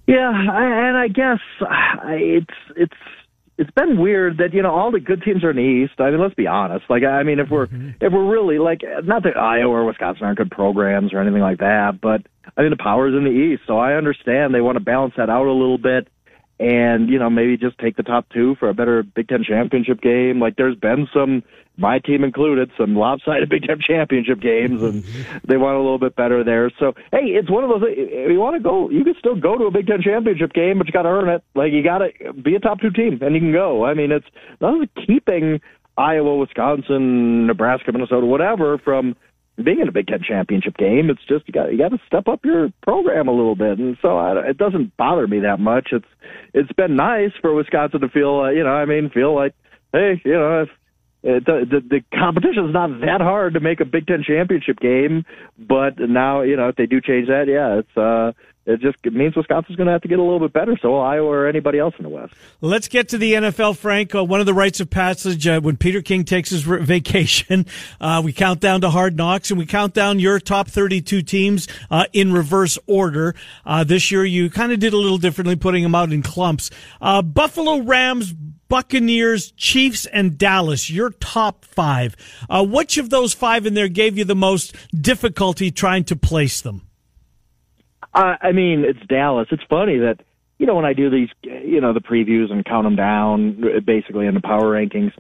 [0.07, 2.93] Yeah, I, and I guess uh, it's it's
[3.57, 5.99] it's been weird that you know all the good teams are in the East.
[5.99, 6.85] I mean, let's be honest.
[6.91, 7.91] Like, I mean, if we're mm-hmm.
[8.01, 11.59] if we're really like, not that Iowa or Wisconsin aren't good programs or anything like
[11.59, 14.85] that, but I mean, the power's in the East, so I understand they want to
[14.85, 16.09] balance that out a little bit,
[16.61, 20.01] and you know maybe just take the top two for a better Big Ten championship
[20.01, 20.41] game.
[20.41, 21.43] Like, there's been some,
[21.77, 25.39] my team included, some lopsided Big Ten championship games, and mm-hmm.
[25.47, 26.71] they want a little bit better there.
[26.79, 27.83] So, hey, it's one of those.
[27.89, 30.79] If you want to go, you can still go to a Big Ten championship game,
[30.79, 31.43] but you got to earn it.
[31.55, 33.85] Like, you got to be a top two team, and you can go.
[33.85, 34.27] I mean, it's
[34.61, 35.61] not keeping
[35.97, 39.17] Iowa, Wisconsin, Nebraska, Minnesota, whatever from
[39.63, 41.11] being in a Big Ten championship game.
[41.11, 43.97] It's just you got you got to step up your program a little bit, and
[44.03, 45.89] so I, it doesn't bother me that much.
[45.93, 46.07] It's
[46.53, 49.55] it's been nice for Wisconsin to feel, uh, you know, I mean, feel like,
[49.93, 50.69] hey, you know, if
[51.25, 55.25] it, the, the competition is not that hard to make a Big Ten championship game,
[55.59, 58.33] but now you know if they do change that, yeah, it's uh,
[58.67, 60.77] it just it means Wisconsin's going to have to get a little bit better.
[60.81, 62.35] So Iowa or anybody else in the West.
[62.61, 64.15] Let's get to the NFL, Frank.
[64.15, 67.67] Uh, one of the rites of passage uh, when Peter King takes his vacation,
[68.01, 71.69] uh, we count down to Hard Knocks and we count down your top 32 teams
[71.91, 73.35] uh, in reverse order.
[73.67, 76.71] Uh, this year, you kind of did a little differently, putting them out in clumps.
[77.01, 78.35] Uh, Buffalo Rams.
[78.75, 82.17] Buccaneers, Chiefs, and Dallas, your top five.
[82.51, 86.83] which of those five in there gave you the most difficulty trying to place them?
[88.13, 89.47] Uh, I mean, it's Dallas.
[89.53, 90.23] It's funny that
[90.59, 94.27] you know, when I do these, you know, the previews and count them down, basically
[94.27, 95.13] in the power rankings,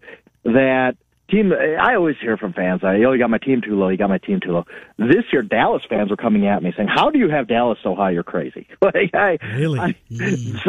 [0.42, 0.96] that
[1.34, 1.52] team.
[1.52, 3.88] I always hear from fans, "I oh, you got my team too low.
[3.88, 4.64] You got my team too low."
[4.98, 7.94] This year, Dallas fans were coming at me saying, "How do you have Dallas so
[7.94, 8.10] high?
[8.10, 9.94] You're crazy." like, I really, I,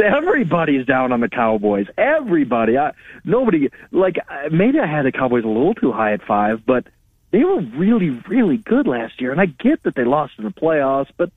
[0.04, 1.88] everybody's down on the Cowboys.
[1.98, 2.92] Everybody, I,
[3.24, 3.70] nobody.
[3.92, 4.18] Like,
[4.52, 6.86] maybe I had the Cowboys a little too high at five, but
[7.32, 9.32] they were really, really good last year.
[9.32, 11.32] And I get that they lost in the playoffs, but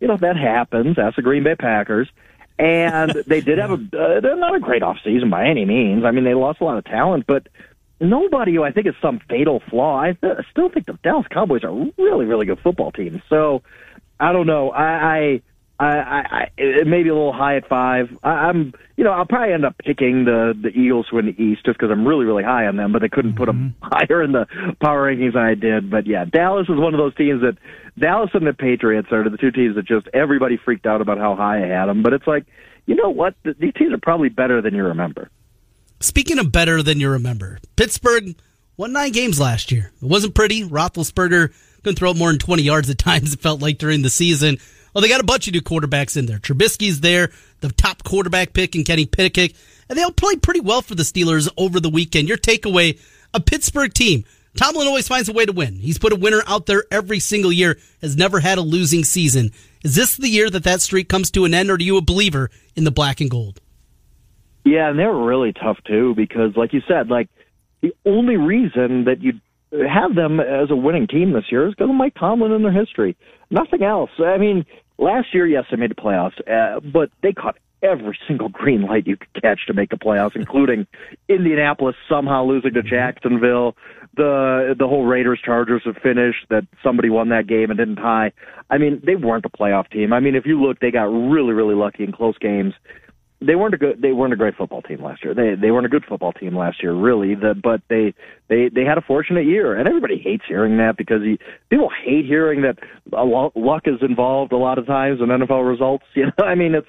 [0.00, 0.96] you know that happens.
[0.96, 2.08] That's the Green Bay Packers
[2.58, 6.04] and they did have a uh, not a great off season by any means.
[6.04, 7.48] I mean, they lost a lot of talent, but
[8.02, 10.00] nobody who I think is some fatal flaw.
[10.00, 13.22] I th- still think the Dallas Cowboys are a really, really good football team.
[13.28, 13.62] So
[14.20, 14.70] I don't know.
[14.70, 15.42] I, I
[15.82, 18.06] I, I, it may be a little high at five.
[18.22, 21.42] I, I'm, you know, I'll probably end up picking the the Eagles to win the
[21.42, 22.92] East just because I'm really, really high on them.
[22.92, 23.88] But they couldn't put them mm-hmm.
[23.92, 24.46] higher in the
[24.80, 25.90] power rankings than I did.
[25.90, 27.56] But yeah, Dallas is one of those teams that
[27.98, 31.34] Dallas and the Patriots are the two teams that just everybody freaked out about how
[31.34, 32.04] high I had them.
[32.04, 32.46] But it's like,
[32.86, 33.34] you know what?
[33.42, 35.30] These teams are probably better than you remember.
[36.02, 38.34] Speaking of better than you remember, Pittsburgh
[38.76, 39.92] won nine games last year.
[40.02, 40.64] It wasn't pretty.
[40.64, 44.10] Roethlisberger couldn't throw it more than 20 yards at times, it felt like during the
[44.10, 44.58] season.
[44.92, 46.38] Well, they got a bunch of new quarterbacks in there.
[46.38, 49.54] Trubisky's there, the top quarterback pick and Kenny Pickett,
[49.88, 52.28] and they all played pretty well for the Steelers over the weekend.
[52.28, 52.98] Your takeaway,
[53.32, 54.24] a Pittsburgh team.
[54.56, 55.76] Tomlin always finds a way to win.
[55.76, 59.52] He's put a winner out there every single year, has never had a losing season.
[59.84, 62.02] Is this the year that that streak comes to an end, or are you a
[62.02, 63.61] believer in the black and gold?
[64.64, 67.28] Yeah, and they were really tough too because, like you said, like
[67.80, 69.34] the only reason that you
[69.72, 72.72] have them as a winning team this year is because of Mike Tomlin and their
[72.72, 73.16] history.
[73.50, 74.10] Nothing else.
[74.18, 74.64] I mean,
[74.98, 79.06] last year, yes, they made the playoffs, uh, but they caught every single green light
[79.06, 80.86] you could catch to make the playoffs, including
[81.28, 83.76] Indianapolis somehow losing to Jacksonville.
[84.14, 88.32] The the whole Raiders Chargers have finished that somebody won that game and didn't tie.
[88.68, 90.12] I mean, they weren't a playoff team.
[90.12, 92.74] I mean, if you look, they got really really lucky in close games
[93.46, 95.34] they weren't a good they weren't a great football team last year.
[95.34, 97.34] They they weren't a good football team last year, really.
[97.34, 98.14] The, but they
[98.48, 101.38] they they had a fortunate year, and everybody hates hearing that because he,
[101.70, 102.78] people hate hearing that
[103.12, 106.04] a lot, luck is involved a lot of times in NFL results.
[106.14, 106.86] You know, I mean, it's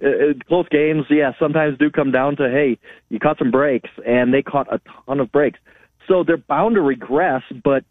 [0.00, 1.06] it, close games.
[1.10, 4.80] Yeah, sometimes do come down to hey, you caught some breaks, and they caught a
[5.06, 5.58] ton of breaks,
[6.06, 7.42] so they're bound to regress.
[7.64, 7.84] But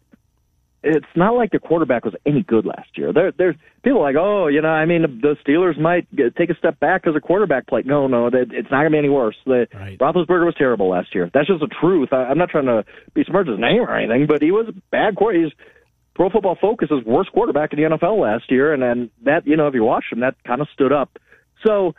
[0.86, 3.12] it's not like the quarterback was any good last year.
[3.12, 6.78] There, there's people like, oh, you know, I mean, the Steelers might take a step
[6.78, 7.82] back because of quarterback play.
[7.84, 9.36] No, no, it's not going to be any worse.
[9.44, 9.98] The right.
[9.98, 11.28] Roethlisberger was terrible last year.
[11.34, 12.10] That's just the truth.
[12.12, 14.80] I, I'm not trying to be smart his name or anything, but he was a
[14.90, 15.50] bad quarterback.
[15.50, 15.66] He's
[16.14, 19.66] Pro Football Focus's worst quarterback in the NFL last year, and and that, you know,
[19.66, 21.18] if you watch him, that kind of stood up.
[21.66, 21.94] So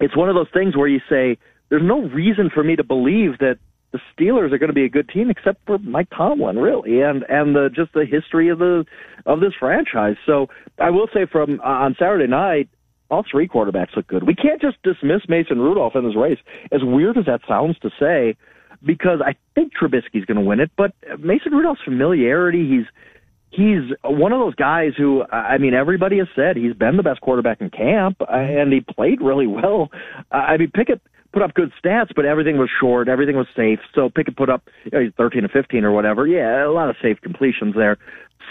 [0.00, 1.38] it's one of those things where you say,
[1.68, 3.58] there's no reason for me to believe that
[3.96, 7.24] the Steelers are going to be a good team, except for Mike Tomlin, really, and
[7.28, 8.84] and the just the history of the
[9.24, 10.16] of this franchise.
[10.24, 12.68] So I will say, from uh, on Saturday night,
[13.10, 14.26] all three quarterbacks look good.
[14.26, 16.38] We can't just dismiss Mason Rudolph in this race,
[16.72, 18.36] as weird as that sounds to say,
[18.84, 20.70] because I think Trubisky's going to win it.
[20.76, 22.86] But Mason Rudolph's familiarity, he's
[23.50, 27.20] he's one of those guys who I mean everybody has said he's been the best
[27.20, 29.90] quarterback in camp and he played really well.
[30.30, 31.00] I mean Pickett
[31.32, 33.80] put up good stats, but everything was short, everything was safe.
[33.94, 36.26] So Pickett put up you know, he's 13 to 15 or whatever.
[36.26, 37.98] Yeah, a lot of safe completions there.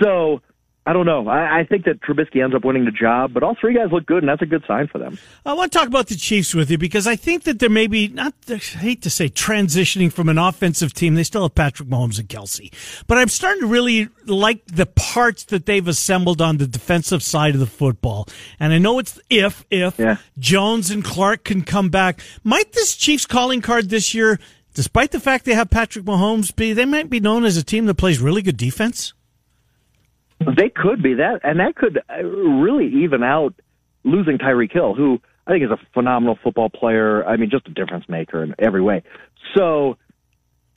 [0.01, 0.41] So
[0.87, 1.27] I don't know.
[1.27, 4.05] I, I think that Trubisky ends up winning the job, but all three guys look
[4.05, 5.17] good, and that's a good sign for them.
[5.43, 8.07] I want to talk about the Chiefs with you because I think that they're maybe
[8.07, 8.35] not.
[8.47, 11.15] I hate to say transitioning from an offensive team.
[11.15, 12.71] They still have Patrick Mahomes and Kelce,
[13.07, 17.55] but I'm starting to really like the parts that they've assembled on the defensive side
[17.55, 18.27] of the football.
[18.59, 20.17] And I know it's if if yeah.
[20.37, 22.21] Jones and Clark can come back.
[22.43, 24.39] Might this Chiefs calling card this year,
[24.75, 27.87] despite the fact they have Patrick Mahomes, be they might be known as a team
[27.87, 29.13] that plays really good defense?
[30.39, 33.53] They could be that, and that could uh, really even out
[34.03, 37.25] losing Tyreek Hill, who I think is a phenomenal football player.
[37.25, 39.03] I mean, just a difference maker in every way.
[39.55, 39.97] So,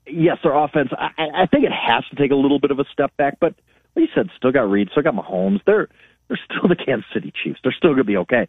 [0.06, 0.90] yes, their offense.
[0.96, 3.54] I, I think it has to take a little bit of a step back, but
[3.96, 5.60] like you said, still got Reid, still got Mahomes.
[5.66, 5.88] They're
[6.28, 7.58] they're still the Kansas City Chiefs.
[7.62, 8.48] They're still going to be okay.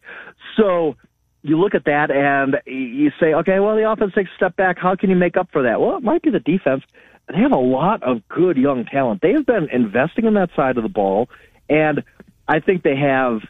[0.57, 0.95] So
[1.41, 4.77] you look at that and you say, okay, well, the offense takes a step back.
[4.77, 5.79] How can you make up for that?
[5.79, 6.83] Well, it might be the defense
[7.29, 9.21] they have a lot of good young talent.
[9.21, 11.29] They have been investing in that side of the ball,
[11.69, 12.03] and
[12.47, 13.41] I think they have.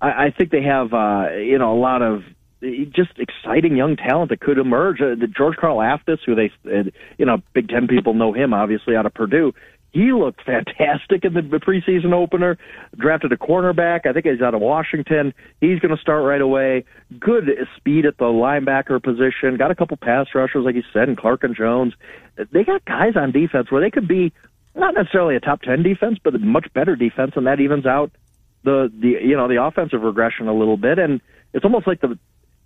[0.00, 2.22] I, I think they have, uh, you know, a lot of
[2.60, 5.00] just exciting young talent that could emerge.
[5.00, 6.84] Uh, the George Karlaftis, who they, uh,
[7.18, 9.54] you know, Big Ten people know him obviously out of Purdue.
[9.92, 12.58] He looked fantastic in the preseason opener.
[12.96, 14.06] Drafted a cornerback.
[14.06, 15.34] I think he's out of Washington.
[15.60, 16.84] He's going to start right away.
[17.18, 19.56] Good speed at the linebacker position.
[19.56, 21.94] Got a couple pass rushers, like you said, and Clark and Jones.
[22.52, 24.32] They got guys on defense where they could be
[24.76, 28.12] not necessarily a top ten defense, but a much better defense, and that evens out
[28.62, 31.00] the the you know the offensive regression a little bit.
[31.00, 31.20] And
[31.52, 32.16] it's almost like the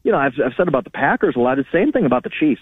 [0.04, 1.56] you know, I've, I've said about the Packers a lot.
[1.56, 2.60] The same thing about the Chiefs.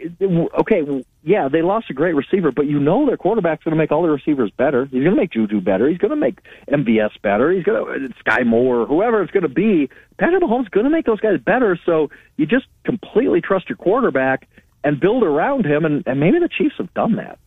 [0.00, 3.90] Okay, yeah, they lost a great receiver, but you know their quarterback's going to make
[3.90, 4.84] all the receivers better.
[4.84, 5.88] He's going to make Juju better.
[5.88, 7.50] He's going to make MVS better.
[7.50, 9.90] He's going to Skyy Moore, whoever it's going to be.
[10.18, 11.78] Patrick Mahomes is going to make those guys better.
[11.84, 14.48] So you just completely trust your quarterback
[14.84, 17.38] and build around him, and, and maybe the Chiefs have done that.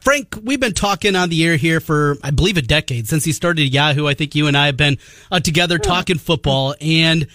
[0.00, 3.32] Frank, we've been talking on the air here for, I believe, a decade since he
[3.32, 4.06] started Yahoo.
[4.06, 4.96] I think you and I have been
[5.30, 7.26] uh, together talking football, and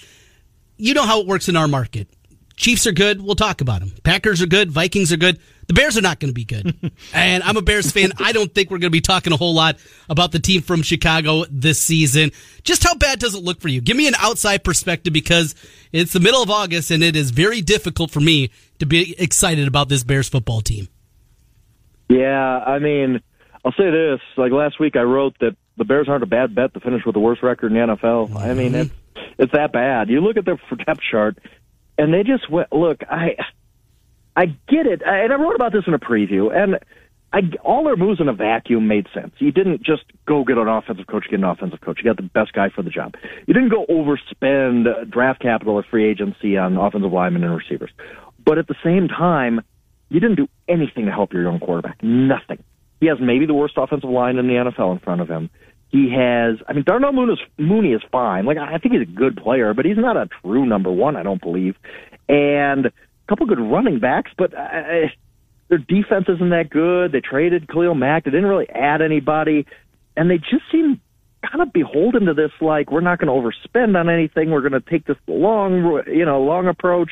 [0.75, 2.07] you know how it works in our market.
[2.57, 3.21] Chiefs are good.
[3.21, 3.93] We'll talk about them.
[4.03, 4.71] Packers are good.
[4.71, 5.39] Vikings are good.
[5.67, 6.75] The Bears are not going to be good.
[7.13, 8.11] and I'm a Bears fan.
[8.17, 9.77] I don't think we're going to be talking a whole lot
[10.09, 12.31] about the team from Chicago this season.
[12.63, 13.79] Just how bad does it look for you?
[13.79, 15.53] Give me an outside perspective because
[15.91, 19.67] it's the middle of August and it is very difficult for me to be excited
[19.67, 20.87] about this Bears football team.
[22.09, 23.21] Yeah, I mean,
[23.63, 24.19] I'll say this.
[24.35, 27.13] Like last week, I wrote that the Bears aren't a bad bet to finish with
[27.13, 28.29] the worst record in the NFL.
[28.29, 28.37] Mm-hmm.
[28.37, 28.91] I mean, it's
[29.37, 30.09] it's that bad.
[30.09, 31.37] You look at their depth chart,
[31.97, 32.71] and they just went.
[32.71, 33.35] Look, I
[34.35, 36.77] I get it, I, and I wrote about this in a preview, and
[37.33, 39.33] I, all their moves in a vacuum made sense.
[39.39, 41.97] You didn't just go get an offensive coach, get an offensive coach.
[41.97, 43.15] You got the best guy for the job.
[43.47, 47.89] You didn't go overspend uh, draft capital or free agency on offensive linemen and receivers.
[48.45, 49.61] But at the same time,
[50.09, 52.01] you didn't do anything to help your young quarterback.
[52.01, 52.63] Nothing.
[53.01, 55.49] He has maybe the worst offensive line in the NFL in front of him.
[55.89, 58.45] He has, I mean, Darnell Mooney is, Mooney is fine.
[58.45, 61.23] Like, I think he's a good player, but he's not a true number one, I
[61.23, 61.75] don't believe.
[62.27, 62.91] And a
[63.29, 65.07] couple good running backs, but uh,
[65.69, 67.13] their defense isn't that good.
[67.13, 68.25] They traded Khalil Mack.
[68.25, 69.65] They didn't really add anybody.
[70.17, 70.99] And they just seem
[71.49, 74.51] kind of beholden to this, like, we're not going to overspend on anything.
[74.51, 77.11] We're going to take this long, you know, long approach.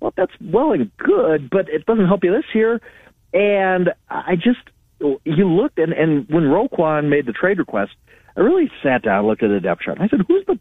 [0.00, 2.80] Well, that's well and good, but it doesn't help you this year.
[3.32, 4.58] And I just,
[5.00, 7.92] you looked, and, and when Roquan made the trade request,
[8.36, 10.58] I really sat down, and looked at the depth chart, and I said, who's the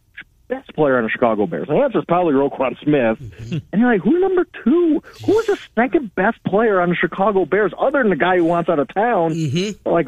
[0.47, 1.67] best player on the Chicago Bears?
[1.67, 3.19] The answer is probably Roquan Smith.
[3.19, 3.57] Mm-hmm.
[3.71, 5.01] And you're like, who's number two?
[5.25, 8.45] Who is the second best player on the Chicago Bears other than the guy who
[8.45, 9.33] wants out of town?
[9.33, 9.89] Mm-hmm.
[9.89, 10.07] Like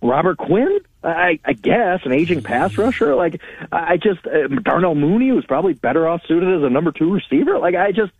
[0.00, 3.14] Robert Quinn, I, I guess, an aging pass rusher.
[3.14, 3.40] Like
[3.72, 7.58] I just uh, Darnell Mooney was probably better off suited as a number two receiver.
[7.58, 8.12] Like I just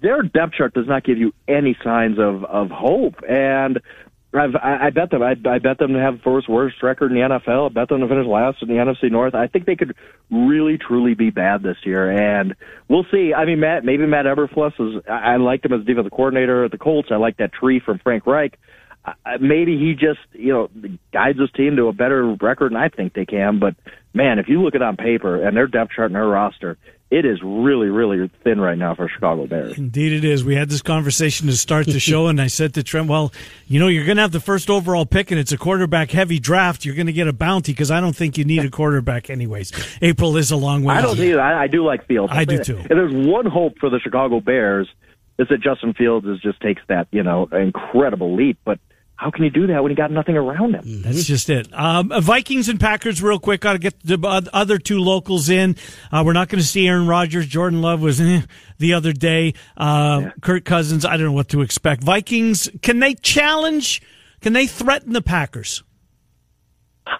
[0.00, 3.16] their depth chart does not give you any signs of of hope.
[3.28, 3.80] And
[4.34, 5.22] I've, I, I bet them.
[5.22, 7.70] I, I bet them to have first worst record in the NFL.
[7.70, 9.34] I bet them to finish last in the NFC North.
[9.34, 9.94] I think they could
[10.30, 12.54] really, truly be bad this year, and
[12.88, 13.32] we'll see.
[13.32, 15.02] I mean, Matt, maybe Matt Eberflus is.
[15.08, 17.08] I, I liked him as defensive coordinator at the Colts.
[17.10, 18.58] I like that tree from Frank Reich.
[19.04, 20.70] Uh, maybe he just, you know,
[21.12, 23.58] guides his team to a better record than I think they can.
[23.58, 23.76] But
[24.14, 26.78] man, if you look at it on paper and their depth chart and their roster,
[27.14, 29.78] it is really, really thin right now for Chicago Bears.
[29.78, 30.44] Indeed, it is.
[30.44, 33.32] We had this conversation to start the show, and I said to Trent, "Well,
[33.68, 36.40] you know, you're going to have the first overall pick, and it's a quarterback heavy
[36.40, 36.84] draft.
[36.84, 39.70] You're going to get a bounty because I don't think you need a quarterback, anyways.
[40.02, 40.96] April is a long way.
[40.96, 41.40] I don't either.
[41.40, 42.32] I, I do like Fields.
[42.34, 42.78] I do too.
[42.78, 44.88] And there's one hope for the Chicago Bears
[45.38, 48.80] is that Justin Fields is just takes that you know incredible leap, but
[49.16, 51.02] how can he do that when he got nothing around him?
[51.02, 51.68] That's just it.
[51.72, 53.60] Um, Vikings and Packers, real quick.
[53.60, 55.76] Got to get the other two locals in.
[56.10, 57.46] Uh, we're not going to see Aaron Rodgers.
[57.46, 58.42] Jordan Love was eh,
[58.78, 59.54] the other day.
[59.76, 60.30] Uh, yeah.
[60.40, 61.04] Kirk Cousins.
[61.04, 62.02] I don't know what to expect.
[62.02, 62.68] Vikings.
[62.82, 64.02] Can they challenge?
[64.40, 65.84] Can they threaten the Packers?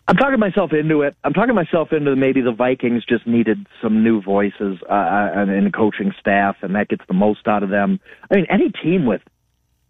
[0.08, 1.14] I'm talking myself into it.
[1.24, 5.72] I'm talking myself into maybe the Vikings just needed some new voices uh, in the
[5.74, 8.00] coaching staff, and that gets the most out of them.
[8.30, 9.20] I mean, any team with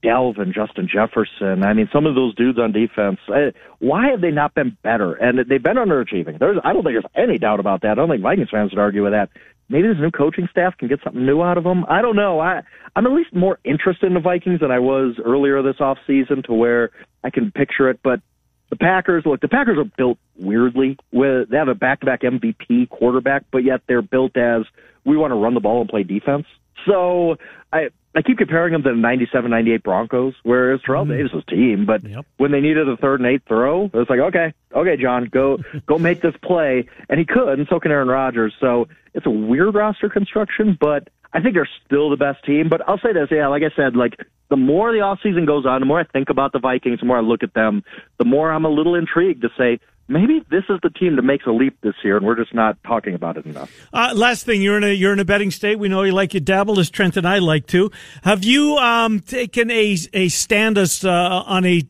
[0.04, 1.64] Dalvin, Justin Jefferson.
[1.64, 3.18] I mean, some of those dudes on defense.
[3.28, 5.14] Uh, why have they not been better?
[5.14, 6.38] And they've been underachieving.
[6.38, 7.92] There's, I don't think there's any doubt about that.
[7.92, 9.30] I don't think Vikings fans would argue with that.
[9.68, 11.86] Maybe this new coaching staff can get something new out of them.
[11.88, 12.38] I don't know.
[12.38, 12.62] I,
[12.94, 16.42] I'm at least more interested in the Vikings than I was earlier this off season,
[16.44, 16.90] to where
[17.22, 18.00] I can picture it.
[18.04, 18.20] But
[18.68, 20.98] the Packers, look, the Packers are built weirdly.
[21.12, 24.62] With they have a back-to-back MVP quarterback, but yet they're built as
[25.04, 26.46] we want to run the ball and play defense.
[26.86, 27.36] So
[27.72, 31.16] I I keep comparing them to the 97, 98 Broncos, where it's Terrell mm.
[31.16, 32.24] Davis' team, but yep.
[32.36, 35.58] when they needed a third and eighth throw, it was like, okay, okay, John, go
[35.86, 38.54] go make this play, and he could, and so can Aaron Rodgers.
[38.60, 42.68] So it's a weird roster construction, but I think they're still the best team.
[42.68, 44.14] But I'll say this, yeah, like I said, like
[44.48, 47.06] the more the off season goes on, the more I think about the Vikings, the
[47.06, 47.82] more I look at them,
[48.18, 51.46] the more I'm a little intrigued to say, maybe this is the team that makes
[51.46, 53.70] a leap this year, and we're just not talking about it enough.
[53.92, 55.78] Uh, last thing, you're in a you're in a betting state.
[55.78, 57.90] We know you like to dabble, as Trent and I like to.
[58.22, 61.10] Have you um, taken a a stand as uh,
[61.46, 61.82] on a,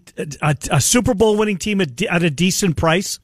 [0.43, 3.19] a, a Super Bowl winning team at, at a decent price?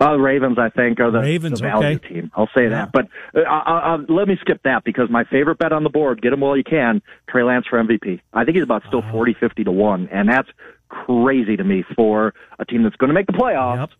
[0.00, 2.08] Uh, the Ravens, I think, are the, Ravens, the value okay.
[2.08, 2.30] team.
[2.34, 2.70] I'll say yeah.
[2.70, 2.92] that.
[2.92, 6.20] But uh, I, I, let me skip that because my favorite bet on the board,
[6.20, 8.20] get him while you can, Trey Lance for MVP.
[8.32, 9.12] I think he's about still uh-huh.
[9.12, 10.48] 40, 50 to 1, and that's
[10.88, 13.88] crazy to me for a team that's going to make the playoffs.
[13.88, 13.90] Yep.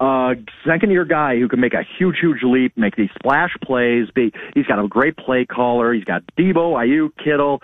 [0.00, 0.34] uh,
[0.66, 4.08] second year guy who can make a huge, huge leap, make these splash plays.
[4.14, 5.92] Be, he's got a great play caller.
[5.92, 7.60] He's got Deebo, Aiyuk, Kittle.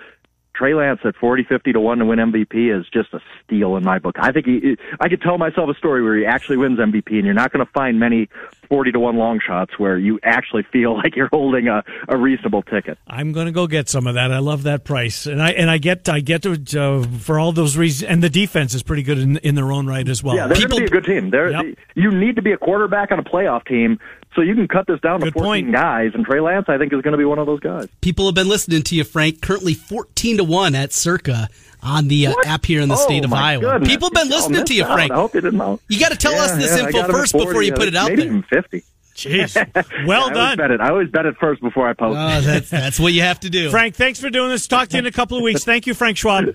[0.56, 3.84] Trey Lance at 40, 50 to 1 to win MVP is just a steal in
[3.84, 4.16] my book.
[4.18, 7.24] I think he, I could tell myself a story where he actually wins MVP, and
[7.24, 8.28] you're not going to find many
[8.68, 12.62] 40 to 1 long shots where you actually feel like you're holding a, a reasonable
[12.62, 12.98] ticket.
[13.06, 14.32] I'm going to go get some of that.
[14.32, 15.26] I love that price.
[15.26, 18.30] And I and I get I get to uh, for all those reasons and the
[18.30, 20.36] defense is pretty good in, in their own right as well.
[20.36, 21.30] Yeah, they're going to be a good team.
[21.30, 21.78] They're, yep.
[21.94, 23.98] you need to be a quarterback on a playoff team
[24.36, 25.72] so you can cut this down to 14 point.
[25.72, 27.88] guys, and Trey Lance, I think, is going to be one of those guys.
[28.02, 29.40] People have been listening to you, Frank.
[29.40, 31.48] Currently 14 to 1 at Circa
[31.82, 33.62] on the uh, app here in the oh, state of Iowa.
[33.62, 33.88] Goodness.
[33.88, 35.10] People have been listening to you, Frank.
[35.10, 35.80] I hope you didn't know.
[35.88, 37.96] You got to tell yeah, us this yeah, info first 40, before you put it
[37.96, 38.30] out maybe there.
[38.30, 38.84] Even 50.
[39.14, 39.56] Jeez.
[40.06, 40.58] Well I done.
[40.58, 40.80] Bet it.
[40.80, 43.50] I always bet it first before I post oh, that's, that's what you have to
[43.50, 43.70] do.
[43.70, 44.66] Frank, thanks for doing this.
[44.66, 45.64] Talk to you in a couple of weeks.
[45.64, 46.54] Thank you, Frank Schwab.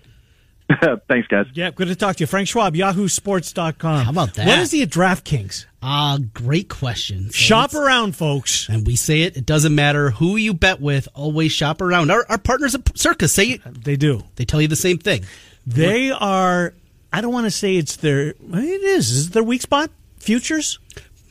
[1.07, 1.47] Thanks, guys.
[1.53, 2.27] Yeah, good to talk to you.
[2.27, 4.05] Frank Schwab, yahoosports.com.
[4.05, 4.47] How about that?
[4.47, 5.65] What is he at DraftKings?
[5.83, 7.25] Ah, uh, great question.
[7.29, 8.69] So shop around, folks.
[8.69, 12.11] And we say it, it doesn't matter who you bet with, always shop around.
[12.11, 13.61] Our, our partners at Circa say it.
[13.83, 14.21] They do.
[14.35, 15.25] They tell you the same thing.
[15.65, 16.73] They are,
[17.11, 18.35] I don't want to say it's their, it
[18.83, 19.09] is.
[19.11, 19.89] Is it their weak spot?
[20.17, 20.79] Futures?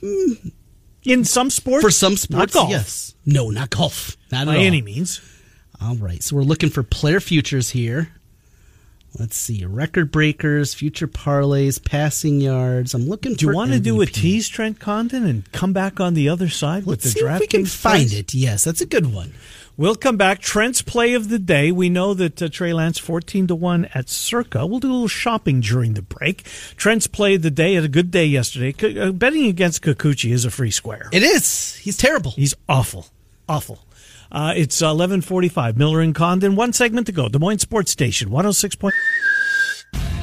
[0.02, 0.52] Mm.
[1.04, 1.82] In some sports?
[1.82, 2.70] For some sports, not golf.
[2.70, 3.14] yes.
[3.24, 4.16] No, not golf.
[4.32, 4.62] Not By all.
[4.62, 5.20] any means.
[5.80, 6.22] All right.
[6.22, 8.12] So we're looking for player futures here.
[9.18, 12.94] Let's see, record breakers, future parlays, passing yards.
[12.94, 13.34] I'm looking.
[13.34, 16.48] Do you want to do a tease, Trent Condon, and come back on the other
[16.48, 17.36] side Let's with the see draft?
[17.36, 18.32] if we can find it.
[18.34, 19.34] Yes, that's a good one.
[19.76, 20.40] We'll come back.
[20.40, 21.72] Trent's play of the day.
[21.72, 24.64] We know that uh, Trey Lance fourteen to one at Circa.
[24.66, 26.44] We'll do a little shopping during the break.
[26.76, 28.72] Trent's play of the day had a good day yesterday.
[28.78, 31.08] C- uh, betting against Kikuchi is a free square.
[31.12, 31.76] It is.
[31.76, 32.30] He's terrible.
[32.32, 33.06] He's awful,
[33.48, 33.84] awful.
[34.32, 35.76] Uh, it's eleven forty-five.
[35.76, 36.56] Miller and Condon.
[36.56, 37.28] One segment to go.
[37.28, 38.30] Des Moines Sports Station.
[38.30, 38.94] One hundred six point.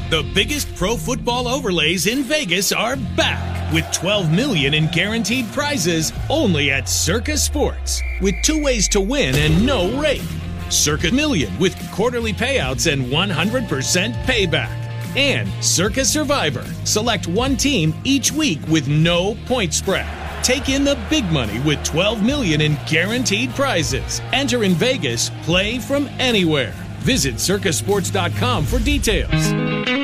[0.09, 6.13] The biggest pro football overlays in Vegas are back with 12 million in guaranteed prizes
[6.29, 10.21] only at Circa Sports with two ways to win and no rake.
[10.69, 15.17] Circa Million with quarterly payouts and 100% payback.
[15.17, 16.63] And Circa Survivor.
[16.85, 20.07] Select one team each week with no point spread.
[20.43, 24.21] Take in the big money with 12 million in guaranteed prizes.
[24.33, 26.73] Enter in Vegas, play from anywhere.
[26.99, 29.96] Visit circasports.com for details.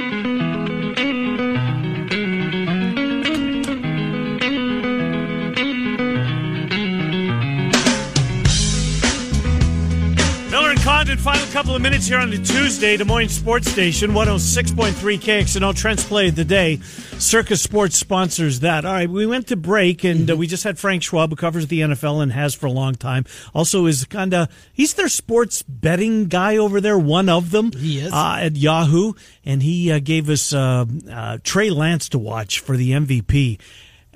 [11.20, 15.76] Final couple of minutes here on the Tuesday, Des Moines Sports Station, 106.3 KXNO.
[15.76, 16.78] Trent's play of the day.
[17.18, 18.84] Circa Sports sponsors that.
[18.84, 21.68] All right, we went to break, and uh, we just had Frank Schwab, who covers
[21.68, 23.26] the NFL and has for a long time.
[23.53, 27.72] Also, is kind of he's their sports betting guy over there, one of them.
[27.72, 28.11] He is.
[28.11, 29.14] uh, at Yahoo,
[29.45, 33.59] and he uh, gave us uh, uh, Trey Lance to watch for the MVP.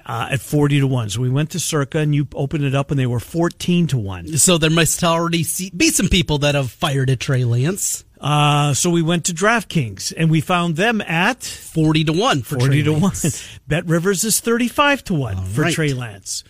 [0.07, 1.09] Uh, at 40 to 1.
[1.09, 3.97] So we went to Circa and you opened it up and they were 14 to
[3.97, 4.37] 1.
[4.37, 8.05] So there must already see, be some people that have fired at Trey Lance.
[8.21, 12.57] Uh, so we went to DraftKings and we found them at 40 to 1 for
[12.57, 13.59] 40 Trey to Lance.
[13.67, 13.83] 1.
[13.83, 15.73] BetRivers is 35 to 1 for right.
[15.73, 16.45] Trey Lance.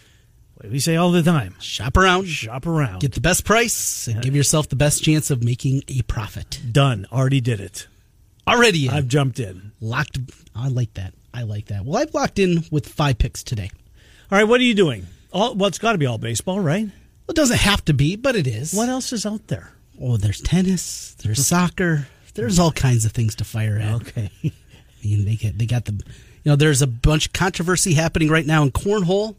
[0.53, 1.55] What we say all the time.
[1.59, 2.25] Shop around.
[2.25, 2.99] Shop around.
[2.99, 6.59] Get the best price and give yourself the best chance of making a profit.
[6.71, 7.05] Done.
[7.11, 7.87] Already did it.
[8.47, 8.93] Already in.
[8.93, 9.71] I've jumped in.
[9.81, 10.17] locked.
[10.55, 11.13] I like that.
[11.37, 11.85] I like that.
[11.85, 13.69] Well, I've locked in with five picks today.
[14.31, 15.05] All right, what are you doing?
[15.31, 16.89] All, well, it's got to be all baseball, right?
[17.29, 18.73] It doesn't have to be, but it is.
[18.73, 19.71] What else is out there?
[20.01, 21.13] Oh, there's tennis.
[21.21, 22.07] There's soccer.
[22.33, 23.93] There's all kinds of things to fire at.
[23.93, 24.31] Okay.
[24.45, 24.51] I
[25.03, 26.01] mean, they get they got the, you
[26.51, 29.35] know, there's a bunch of controversy happening right now in cornhole.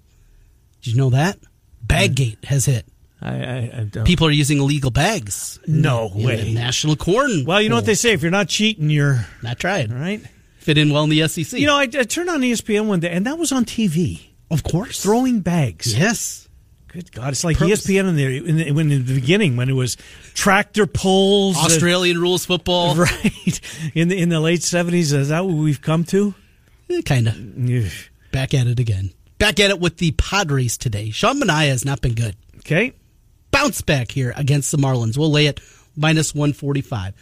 [0.82, 1.38] Did you know that?
[1.84, 2.86] Baggate has hit.
[3.20, 4.04] I, I, I don't.
[4.04, 5.58] People are using illegal bags.
[5.66, 6.52] No in the way.
[6.52, 7.44] national corn.
[7.44, 8.12] well, you know what they say.
[8.12, 9.26] If you're not cheating, you're.
[9.42, 9.92] Not trying.
[9.92, 10.22] All right.
[10.68, 11.58] Fit in well in the SEC.
[11.58, 14.20] You know, I, I turned on ESPN one day and that was on TV.
[14.50, 15.02] of course.
[15.02, 15.96] Throwing bags.
[15.98, 16.46] Yes.
[16.88, 17.30] Good God.
[17.30, 19.96] It's like Purpose- ESPN in the, in the, when in the beginning when it was
[20.34, 21.56] tractor pulls.
[21.56, 22.94] uh, Australian rules football.
[22.96, 23.60] Right.
[23.94, 26.34] In the in the late seventies, is that what we've come to?
[27.06, 28.10] Kind of.
[28.30, 29.10] Back at it again.
[29.38, 31.08] Back at it with the Padres today.
[31.08, 32.36] Sean Manaea has not been good.
[32.58, 32.92] Okay.
[33.52, 35.16] Bounce back here against the Marlins.
[35.16, 35.60] We'll lay it
[35.96, 37.14] minus 145.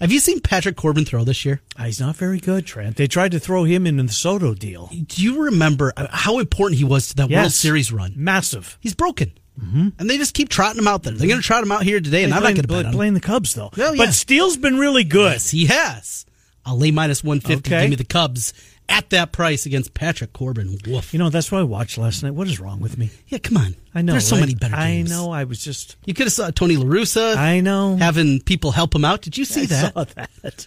[0.00, 1.60] Have you seen Patrick Corbin throw this year?
[1.76, 2.96] Ah, He's not very good, Trent.
[2.96, 4.90] They tried to throw him in the Soto deal.
[4.92, 8.12] Do you remember uh, how important he was to that World Series run?
[8.16, 8.78] Massive.
[8.80, 9.32] He's broken.
[9.60, 9.88] Mm-hmm.
[9.98, 11.12] And they just keep trotting him out there.
[11.14, 12.92] They're going to trot him out here today, and I'm not going to bet on
[12.92, 13.70] playing the Cubs though.
[13.76, 14.04] Well, yeah.
[14.04, 15.32] But Steele's been really good.
[15.32, 16.26] Yes, he has.
[16.64, 17.68] I'll lay minus 150.
[17.68, 17.82] Okay.
[17.82, 18.52] Give me the Cubs
[18.88, 20.78] at that price against Patrick Corbin.
[20.86, 21.12] Woof.
[21.12, 22.32] You know, that's what I watched last night.
[22.32, 23.10] What is wrong with me?
[23.28, 23.76] yeah, come on.
[23.94, 24.12] I know.
[24.12, 24.40] There's so right?
[24.40, 25.12] many better games.
[25.12, 25.30] I know.
[25.30, 25.96] I was just.
[26.04, 27.96] You could have saw Tony La Russa I know.
[27.96, 29.22] having people help him out.
[29.22, 29.94] Did you see I that?
[29.94, 30.66] saw that.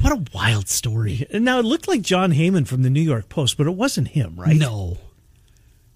[0.00, 1.26] What a wild story.
[1.32, 4.34] Now it looked like Jon Heyman from the New York Post, but it wasn't him,
[4.36, 4.56] right?
[4.56, 4.98] No.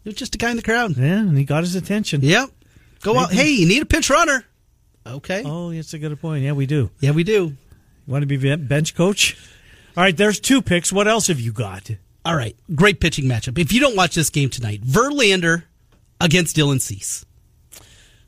[0.04, 0.96] He was just a guy in the crowd.
[0.96, 2.20] Yeah, and he got his attention.
[2.22, 2.50] Yep.
[3.00, 3.32] Go out.
[3.32, 4.44] Hey, you need a pinch runner.
[5.06, 5.42] Okay.
[5.44, 6.44] Oh, that's a good point.
[6.44, 6.90] Yeah, we do.
[7.00, 7.32] Yeah, we do.
[7.32, 9.36] You want to be bench coach?
[9.96, 10.92] All right, there's two picks.
[10.92, 11.90] What else have you got?
[12.24, 12.56] All right.
[12.74, 13.58] Great pitching matchup.
[13.58, 15.64] If you don't watch this game tonight, Verlander
[16.20, 17.24] against Dylan Cease.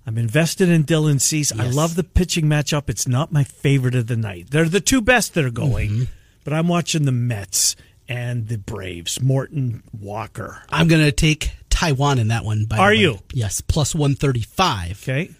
[0.06, 1.52] I'm invested in Dylan Cease.
[1.52, 2.88] I love the pitching matchup.
[2.88, 4.50] It's not my favorite of the night.
[4.50, 6.02] They're the two best that are going, Mm-hmm.
[6.44, 7.76] but I'm watching the Mets
[8.08, 9.20] and the Braves.
[9.20, 10.62] Morton Walker.
[10.70, 12.64] I'm going to take Taijuan in that one.
[12.64, 13.18] By the Are you?
[13.32, 15.02] Yes, plus 135.
[15.02, 15.30] Okay.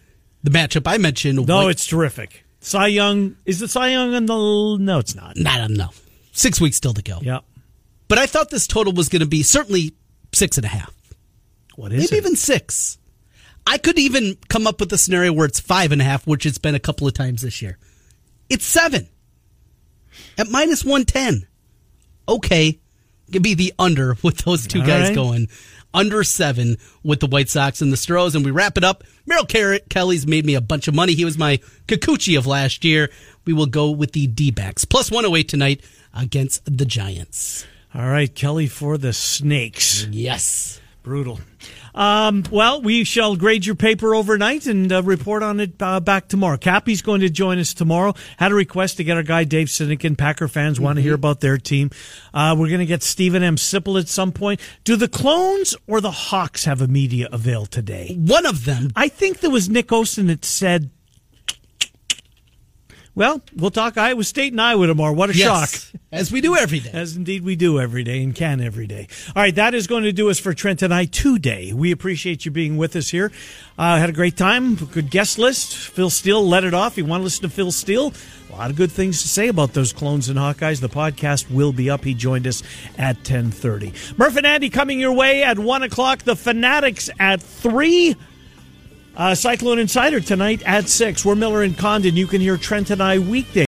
[0.45, 1.45] The matchup I mentioned.
[1.47, 2.45] No, White- it's terrific.
[2.61, 5.35] Cy Young is the Cy Young on the no, it's not.
[5.35, 5.89] Don't know.
[6.41, 7.19] Six weeks still to go.
[7.21, 7.41] Yeah.
[8.09, 9.93] But I thought this total was going to be certainly
[10.33, 10.91] six and a half.
[11.77, 12.25] What is Maybe it?
[12.25, 12.97] even six.
[13.67, 16.47] I could even come up with a scenario where it's five and a half, which
[16.47, 17.77] it's been a couple of times this year.
[18.49, 19.07] It's seven
[20.39, 21.47] at minus 110.
[22.27, 22.79] Okay.
[23.31, 25.15] Give be the under with those two All guys right.
[25.15, 25.49] going.
[25.93, 28.35] Under seven with the White Sox and the Stros.
[28.35, 29.05] And we wrap it up.
[29.27, 31.13] Merrill Carrot Kelly's made me a bunch of money.
[31.15, 33.11] He was my Kikuchi of last year.
[33.45, 34.85] We will go with the D backs.
[34.85, 35.85] Plus 108 tonight
[36.15, 37.67] against the Giants.
[37.95, 40.07] All right, Kelly for the Snakes.
[40.11, 40.81] Yes.
[41.03, 41.41] Brutal.
[41.95, 46.29] Um, well, we shall grade your paper overnight and uh, report on it uh, back
[46.29, 46.57] tomorrow.
[46.57, 48.15] Cappy's going to join us tomorrow.
[48.37, 50.17] Had a request to get our guy Dave Sinekin.
[50.17, 51.91] Packer fans want to hear about their team.
[52.35, 53.57] Uh, we're going to get Steven M.
[53.57, 54.61] Sipple at some point.
[54.85, 58.15] Do the Clones or the Hawks have a media avail today?
[58.21, 58.91] One of them.
[58.95, 60.91] I think there was Nick Osten that said,
[63.21, 65.13] well, we'll talk Iowa State and Iowa tomorrow.
[65.13, 65.91] What a Yes.
[65.91, 66.01] shock.
[66.11, 66.89] As we do every day.
[66.91, 69.09] As indeed we do every day and can every day.
[69.37, 71.75] All right, that is going to do us for Trent and I today.
[71.75, 73.31] We appreciate you being with us here.
[73.79, 74.75] Uh, had a great time.
[74.75, 75.77] Good guest list.
[75.77, 76.97] Phil Steele let it off.
[76.97, 78.15] You want to listen to Phil Steele?
[78.51, 80.81] A lot of good things to say about those clones and Hawkeyes.
[80.81, 82.05] The podcast will be up.
[82.05, 82.63] He joined us
[82.97, 83.93] at 1030.
[84.17, 86.21] Murph and Andy coming your way at 1 o'clock.
[86.23, 88.17] The Fanatics at 3.
[89.17, 91.25] Uh, Cyclone Insider tonight at 6.
[91.25, 92.17] We're Miller and Condon.
[92.17, 93.59] You can hear Trent and I weekday.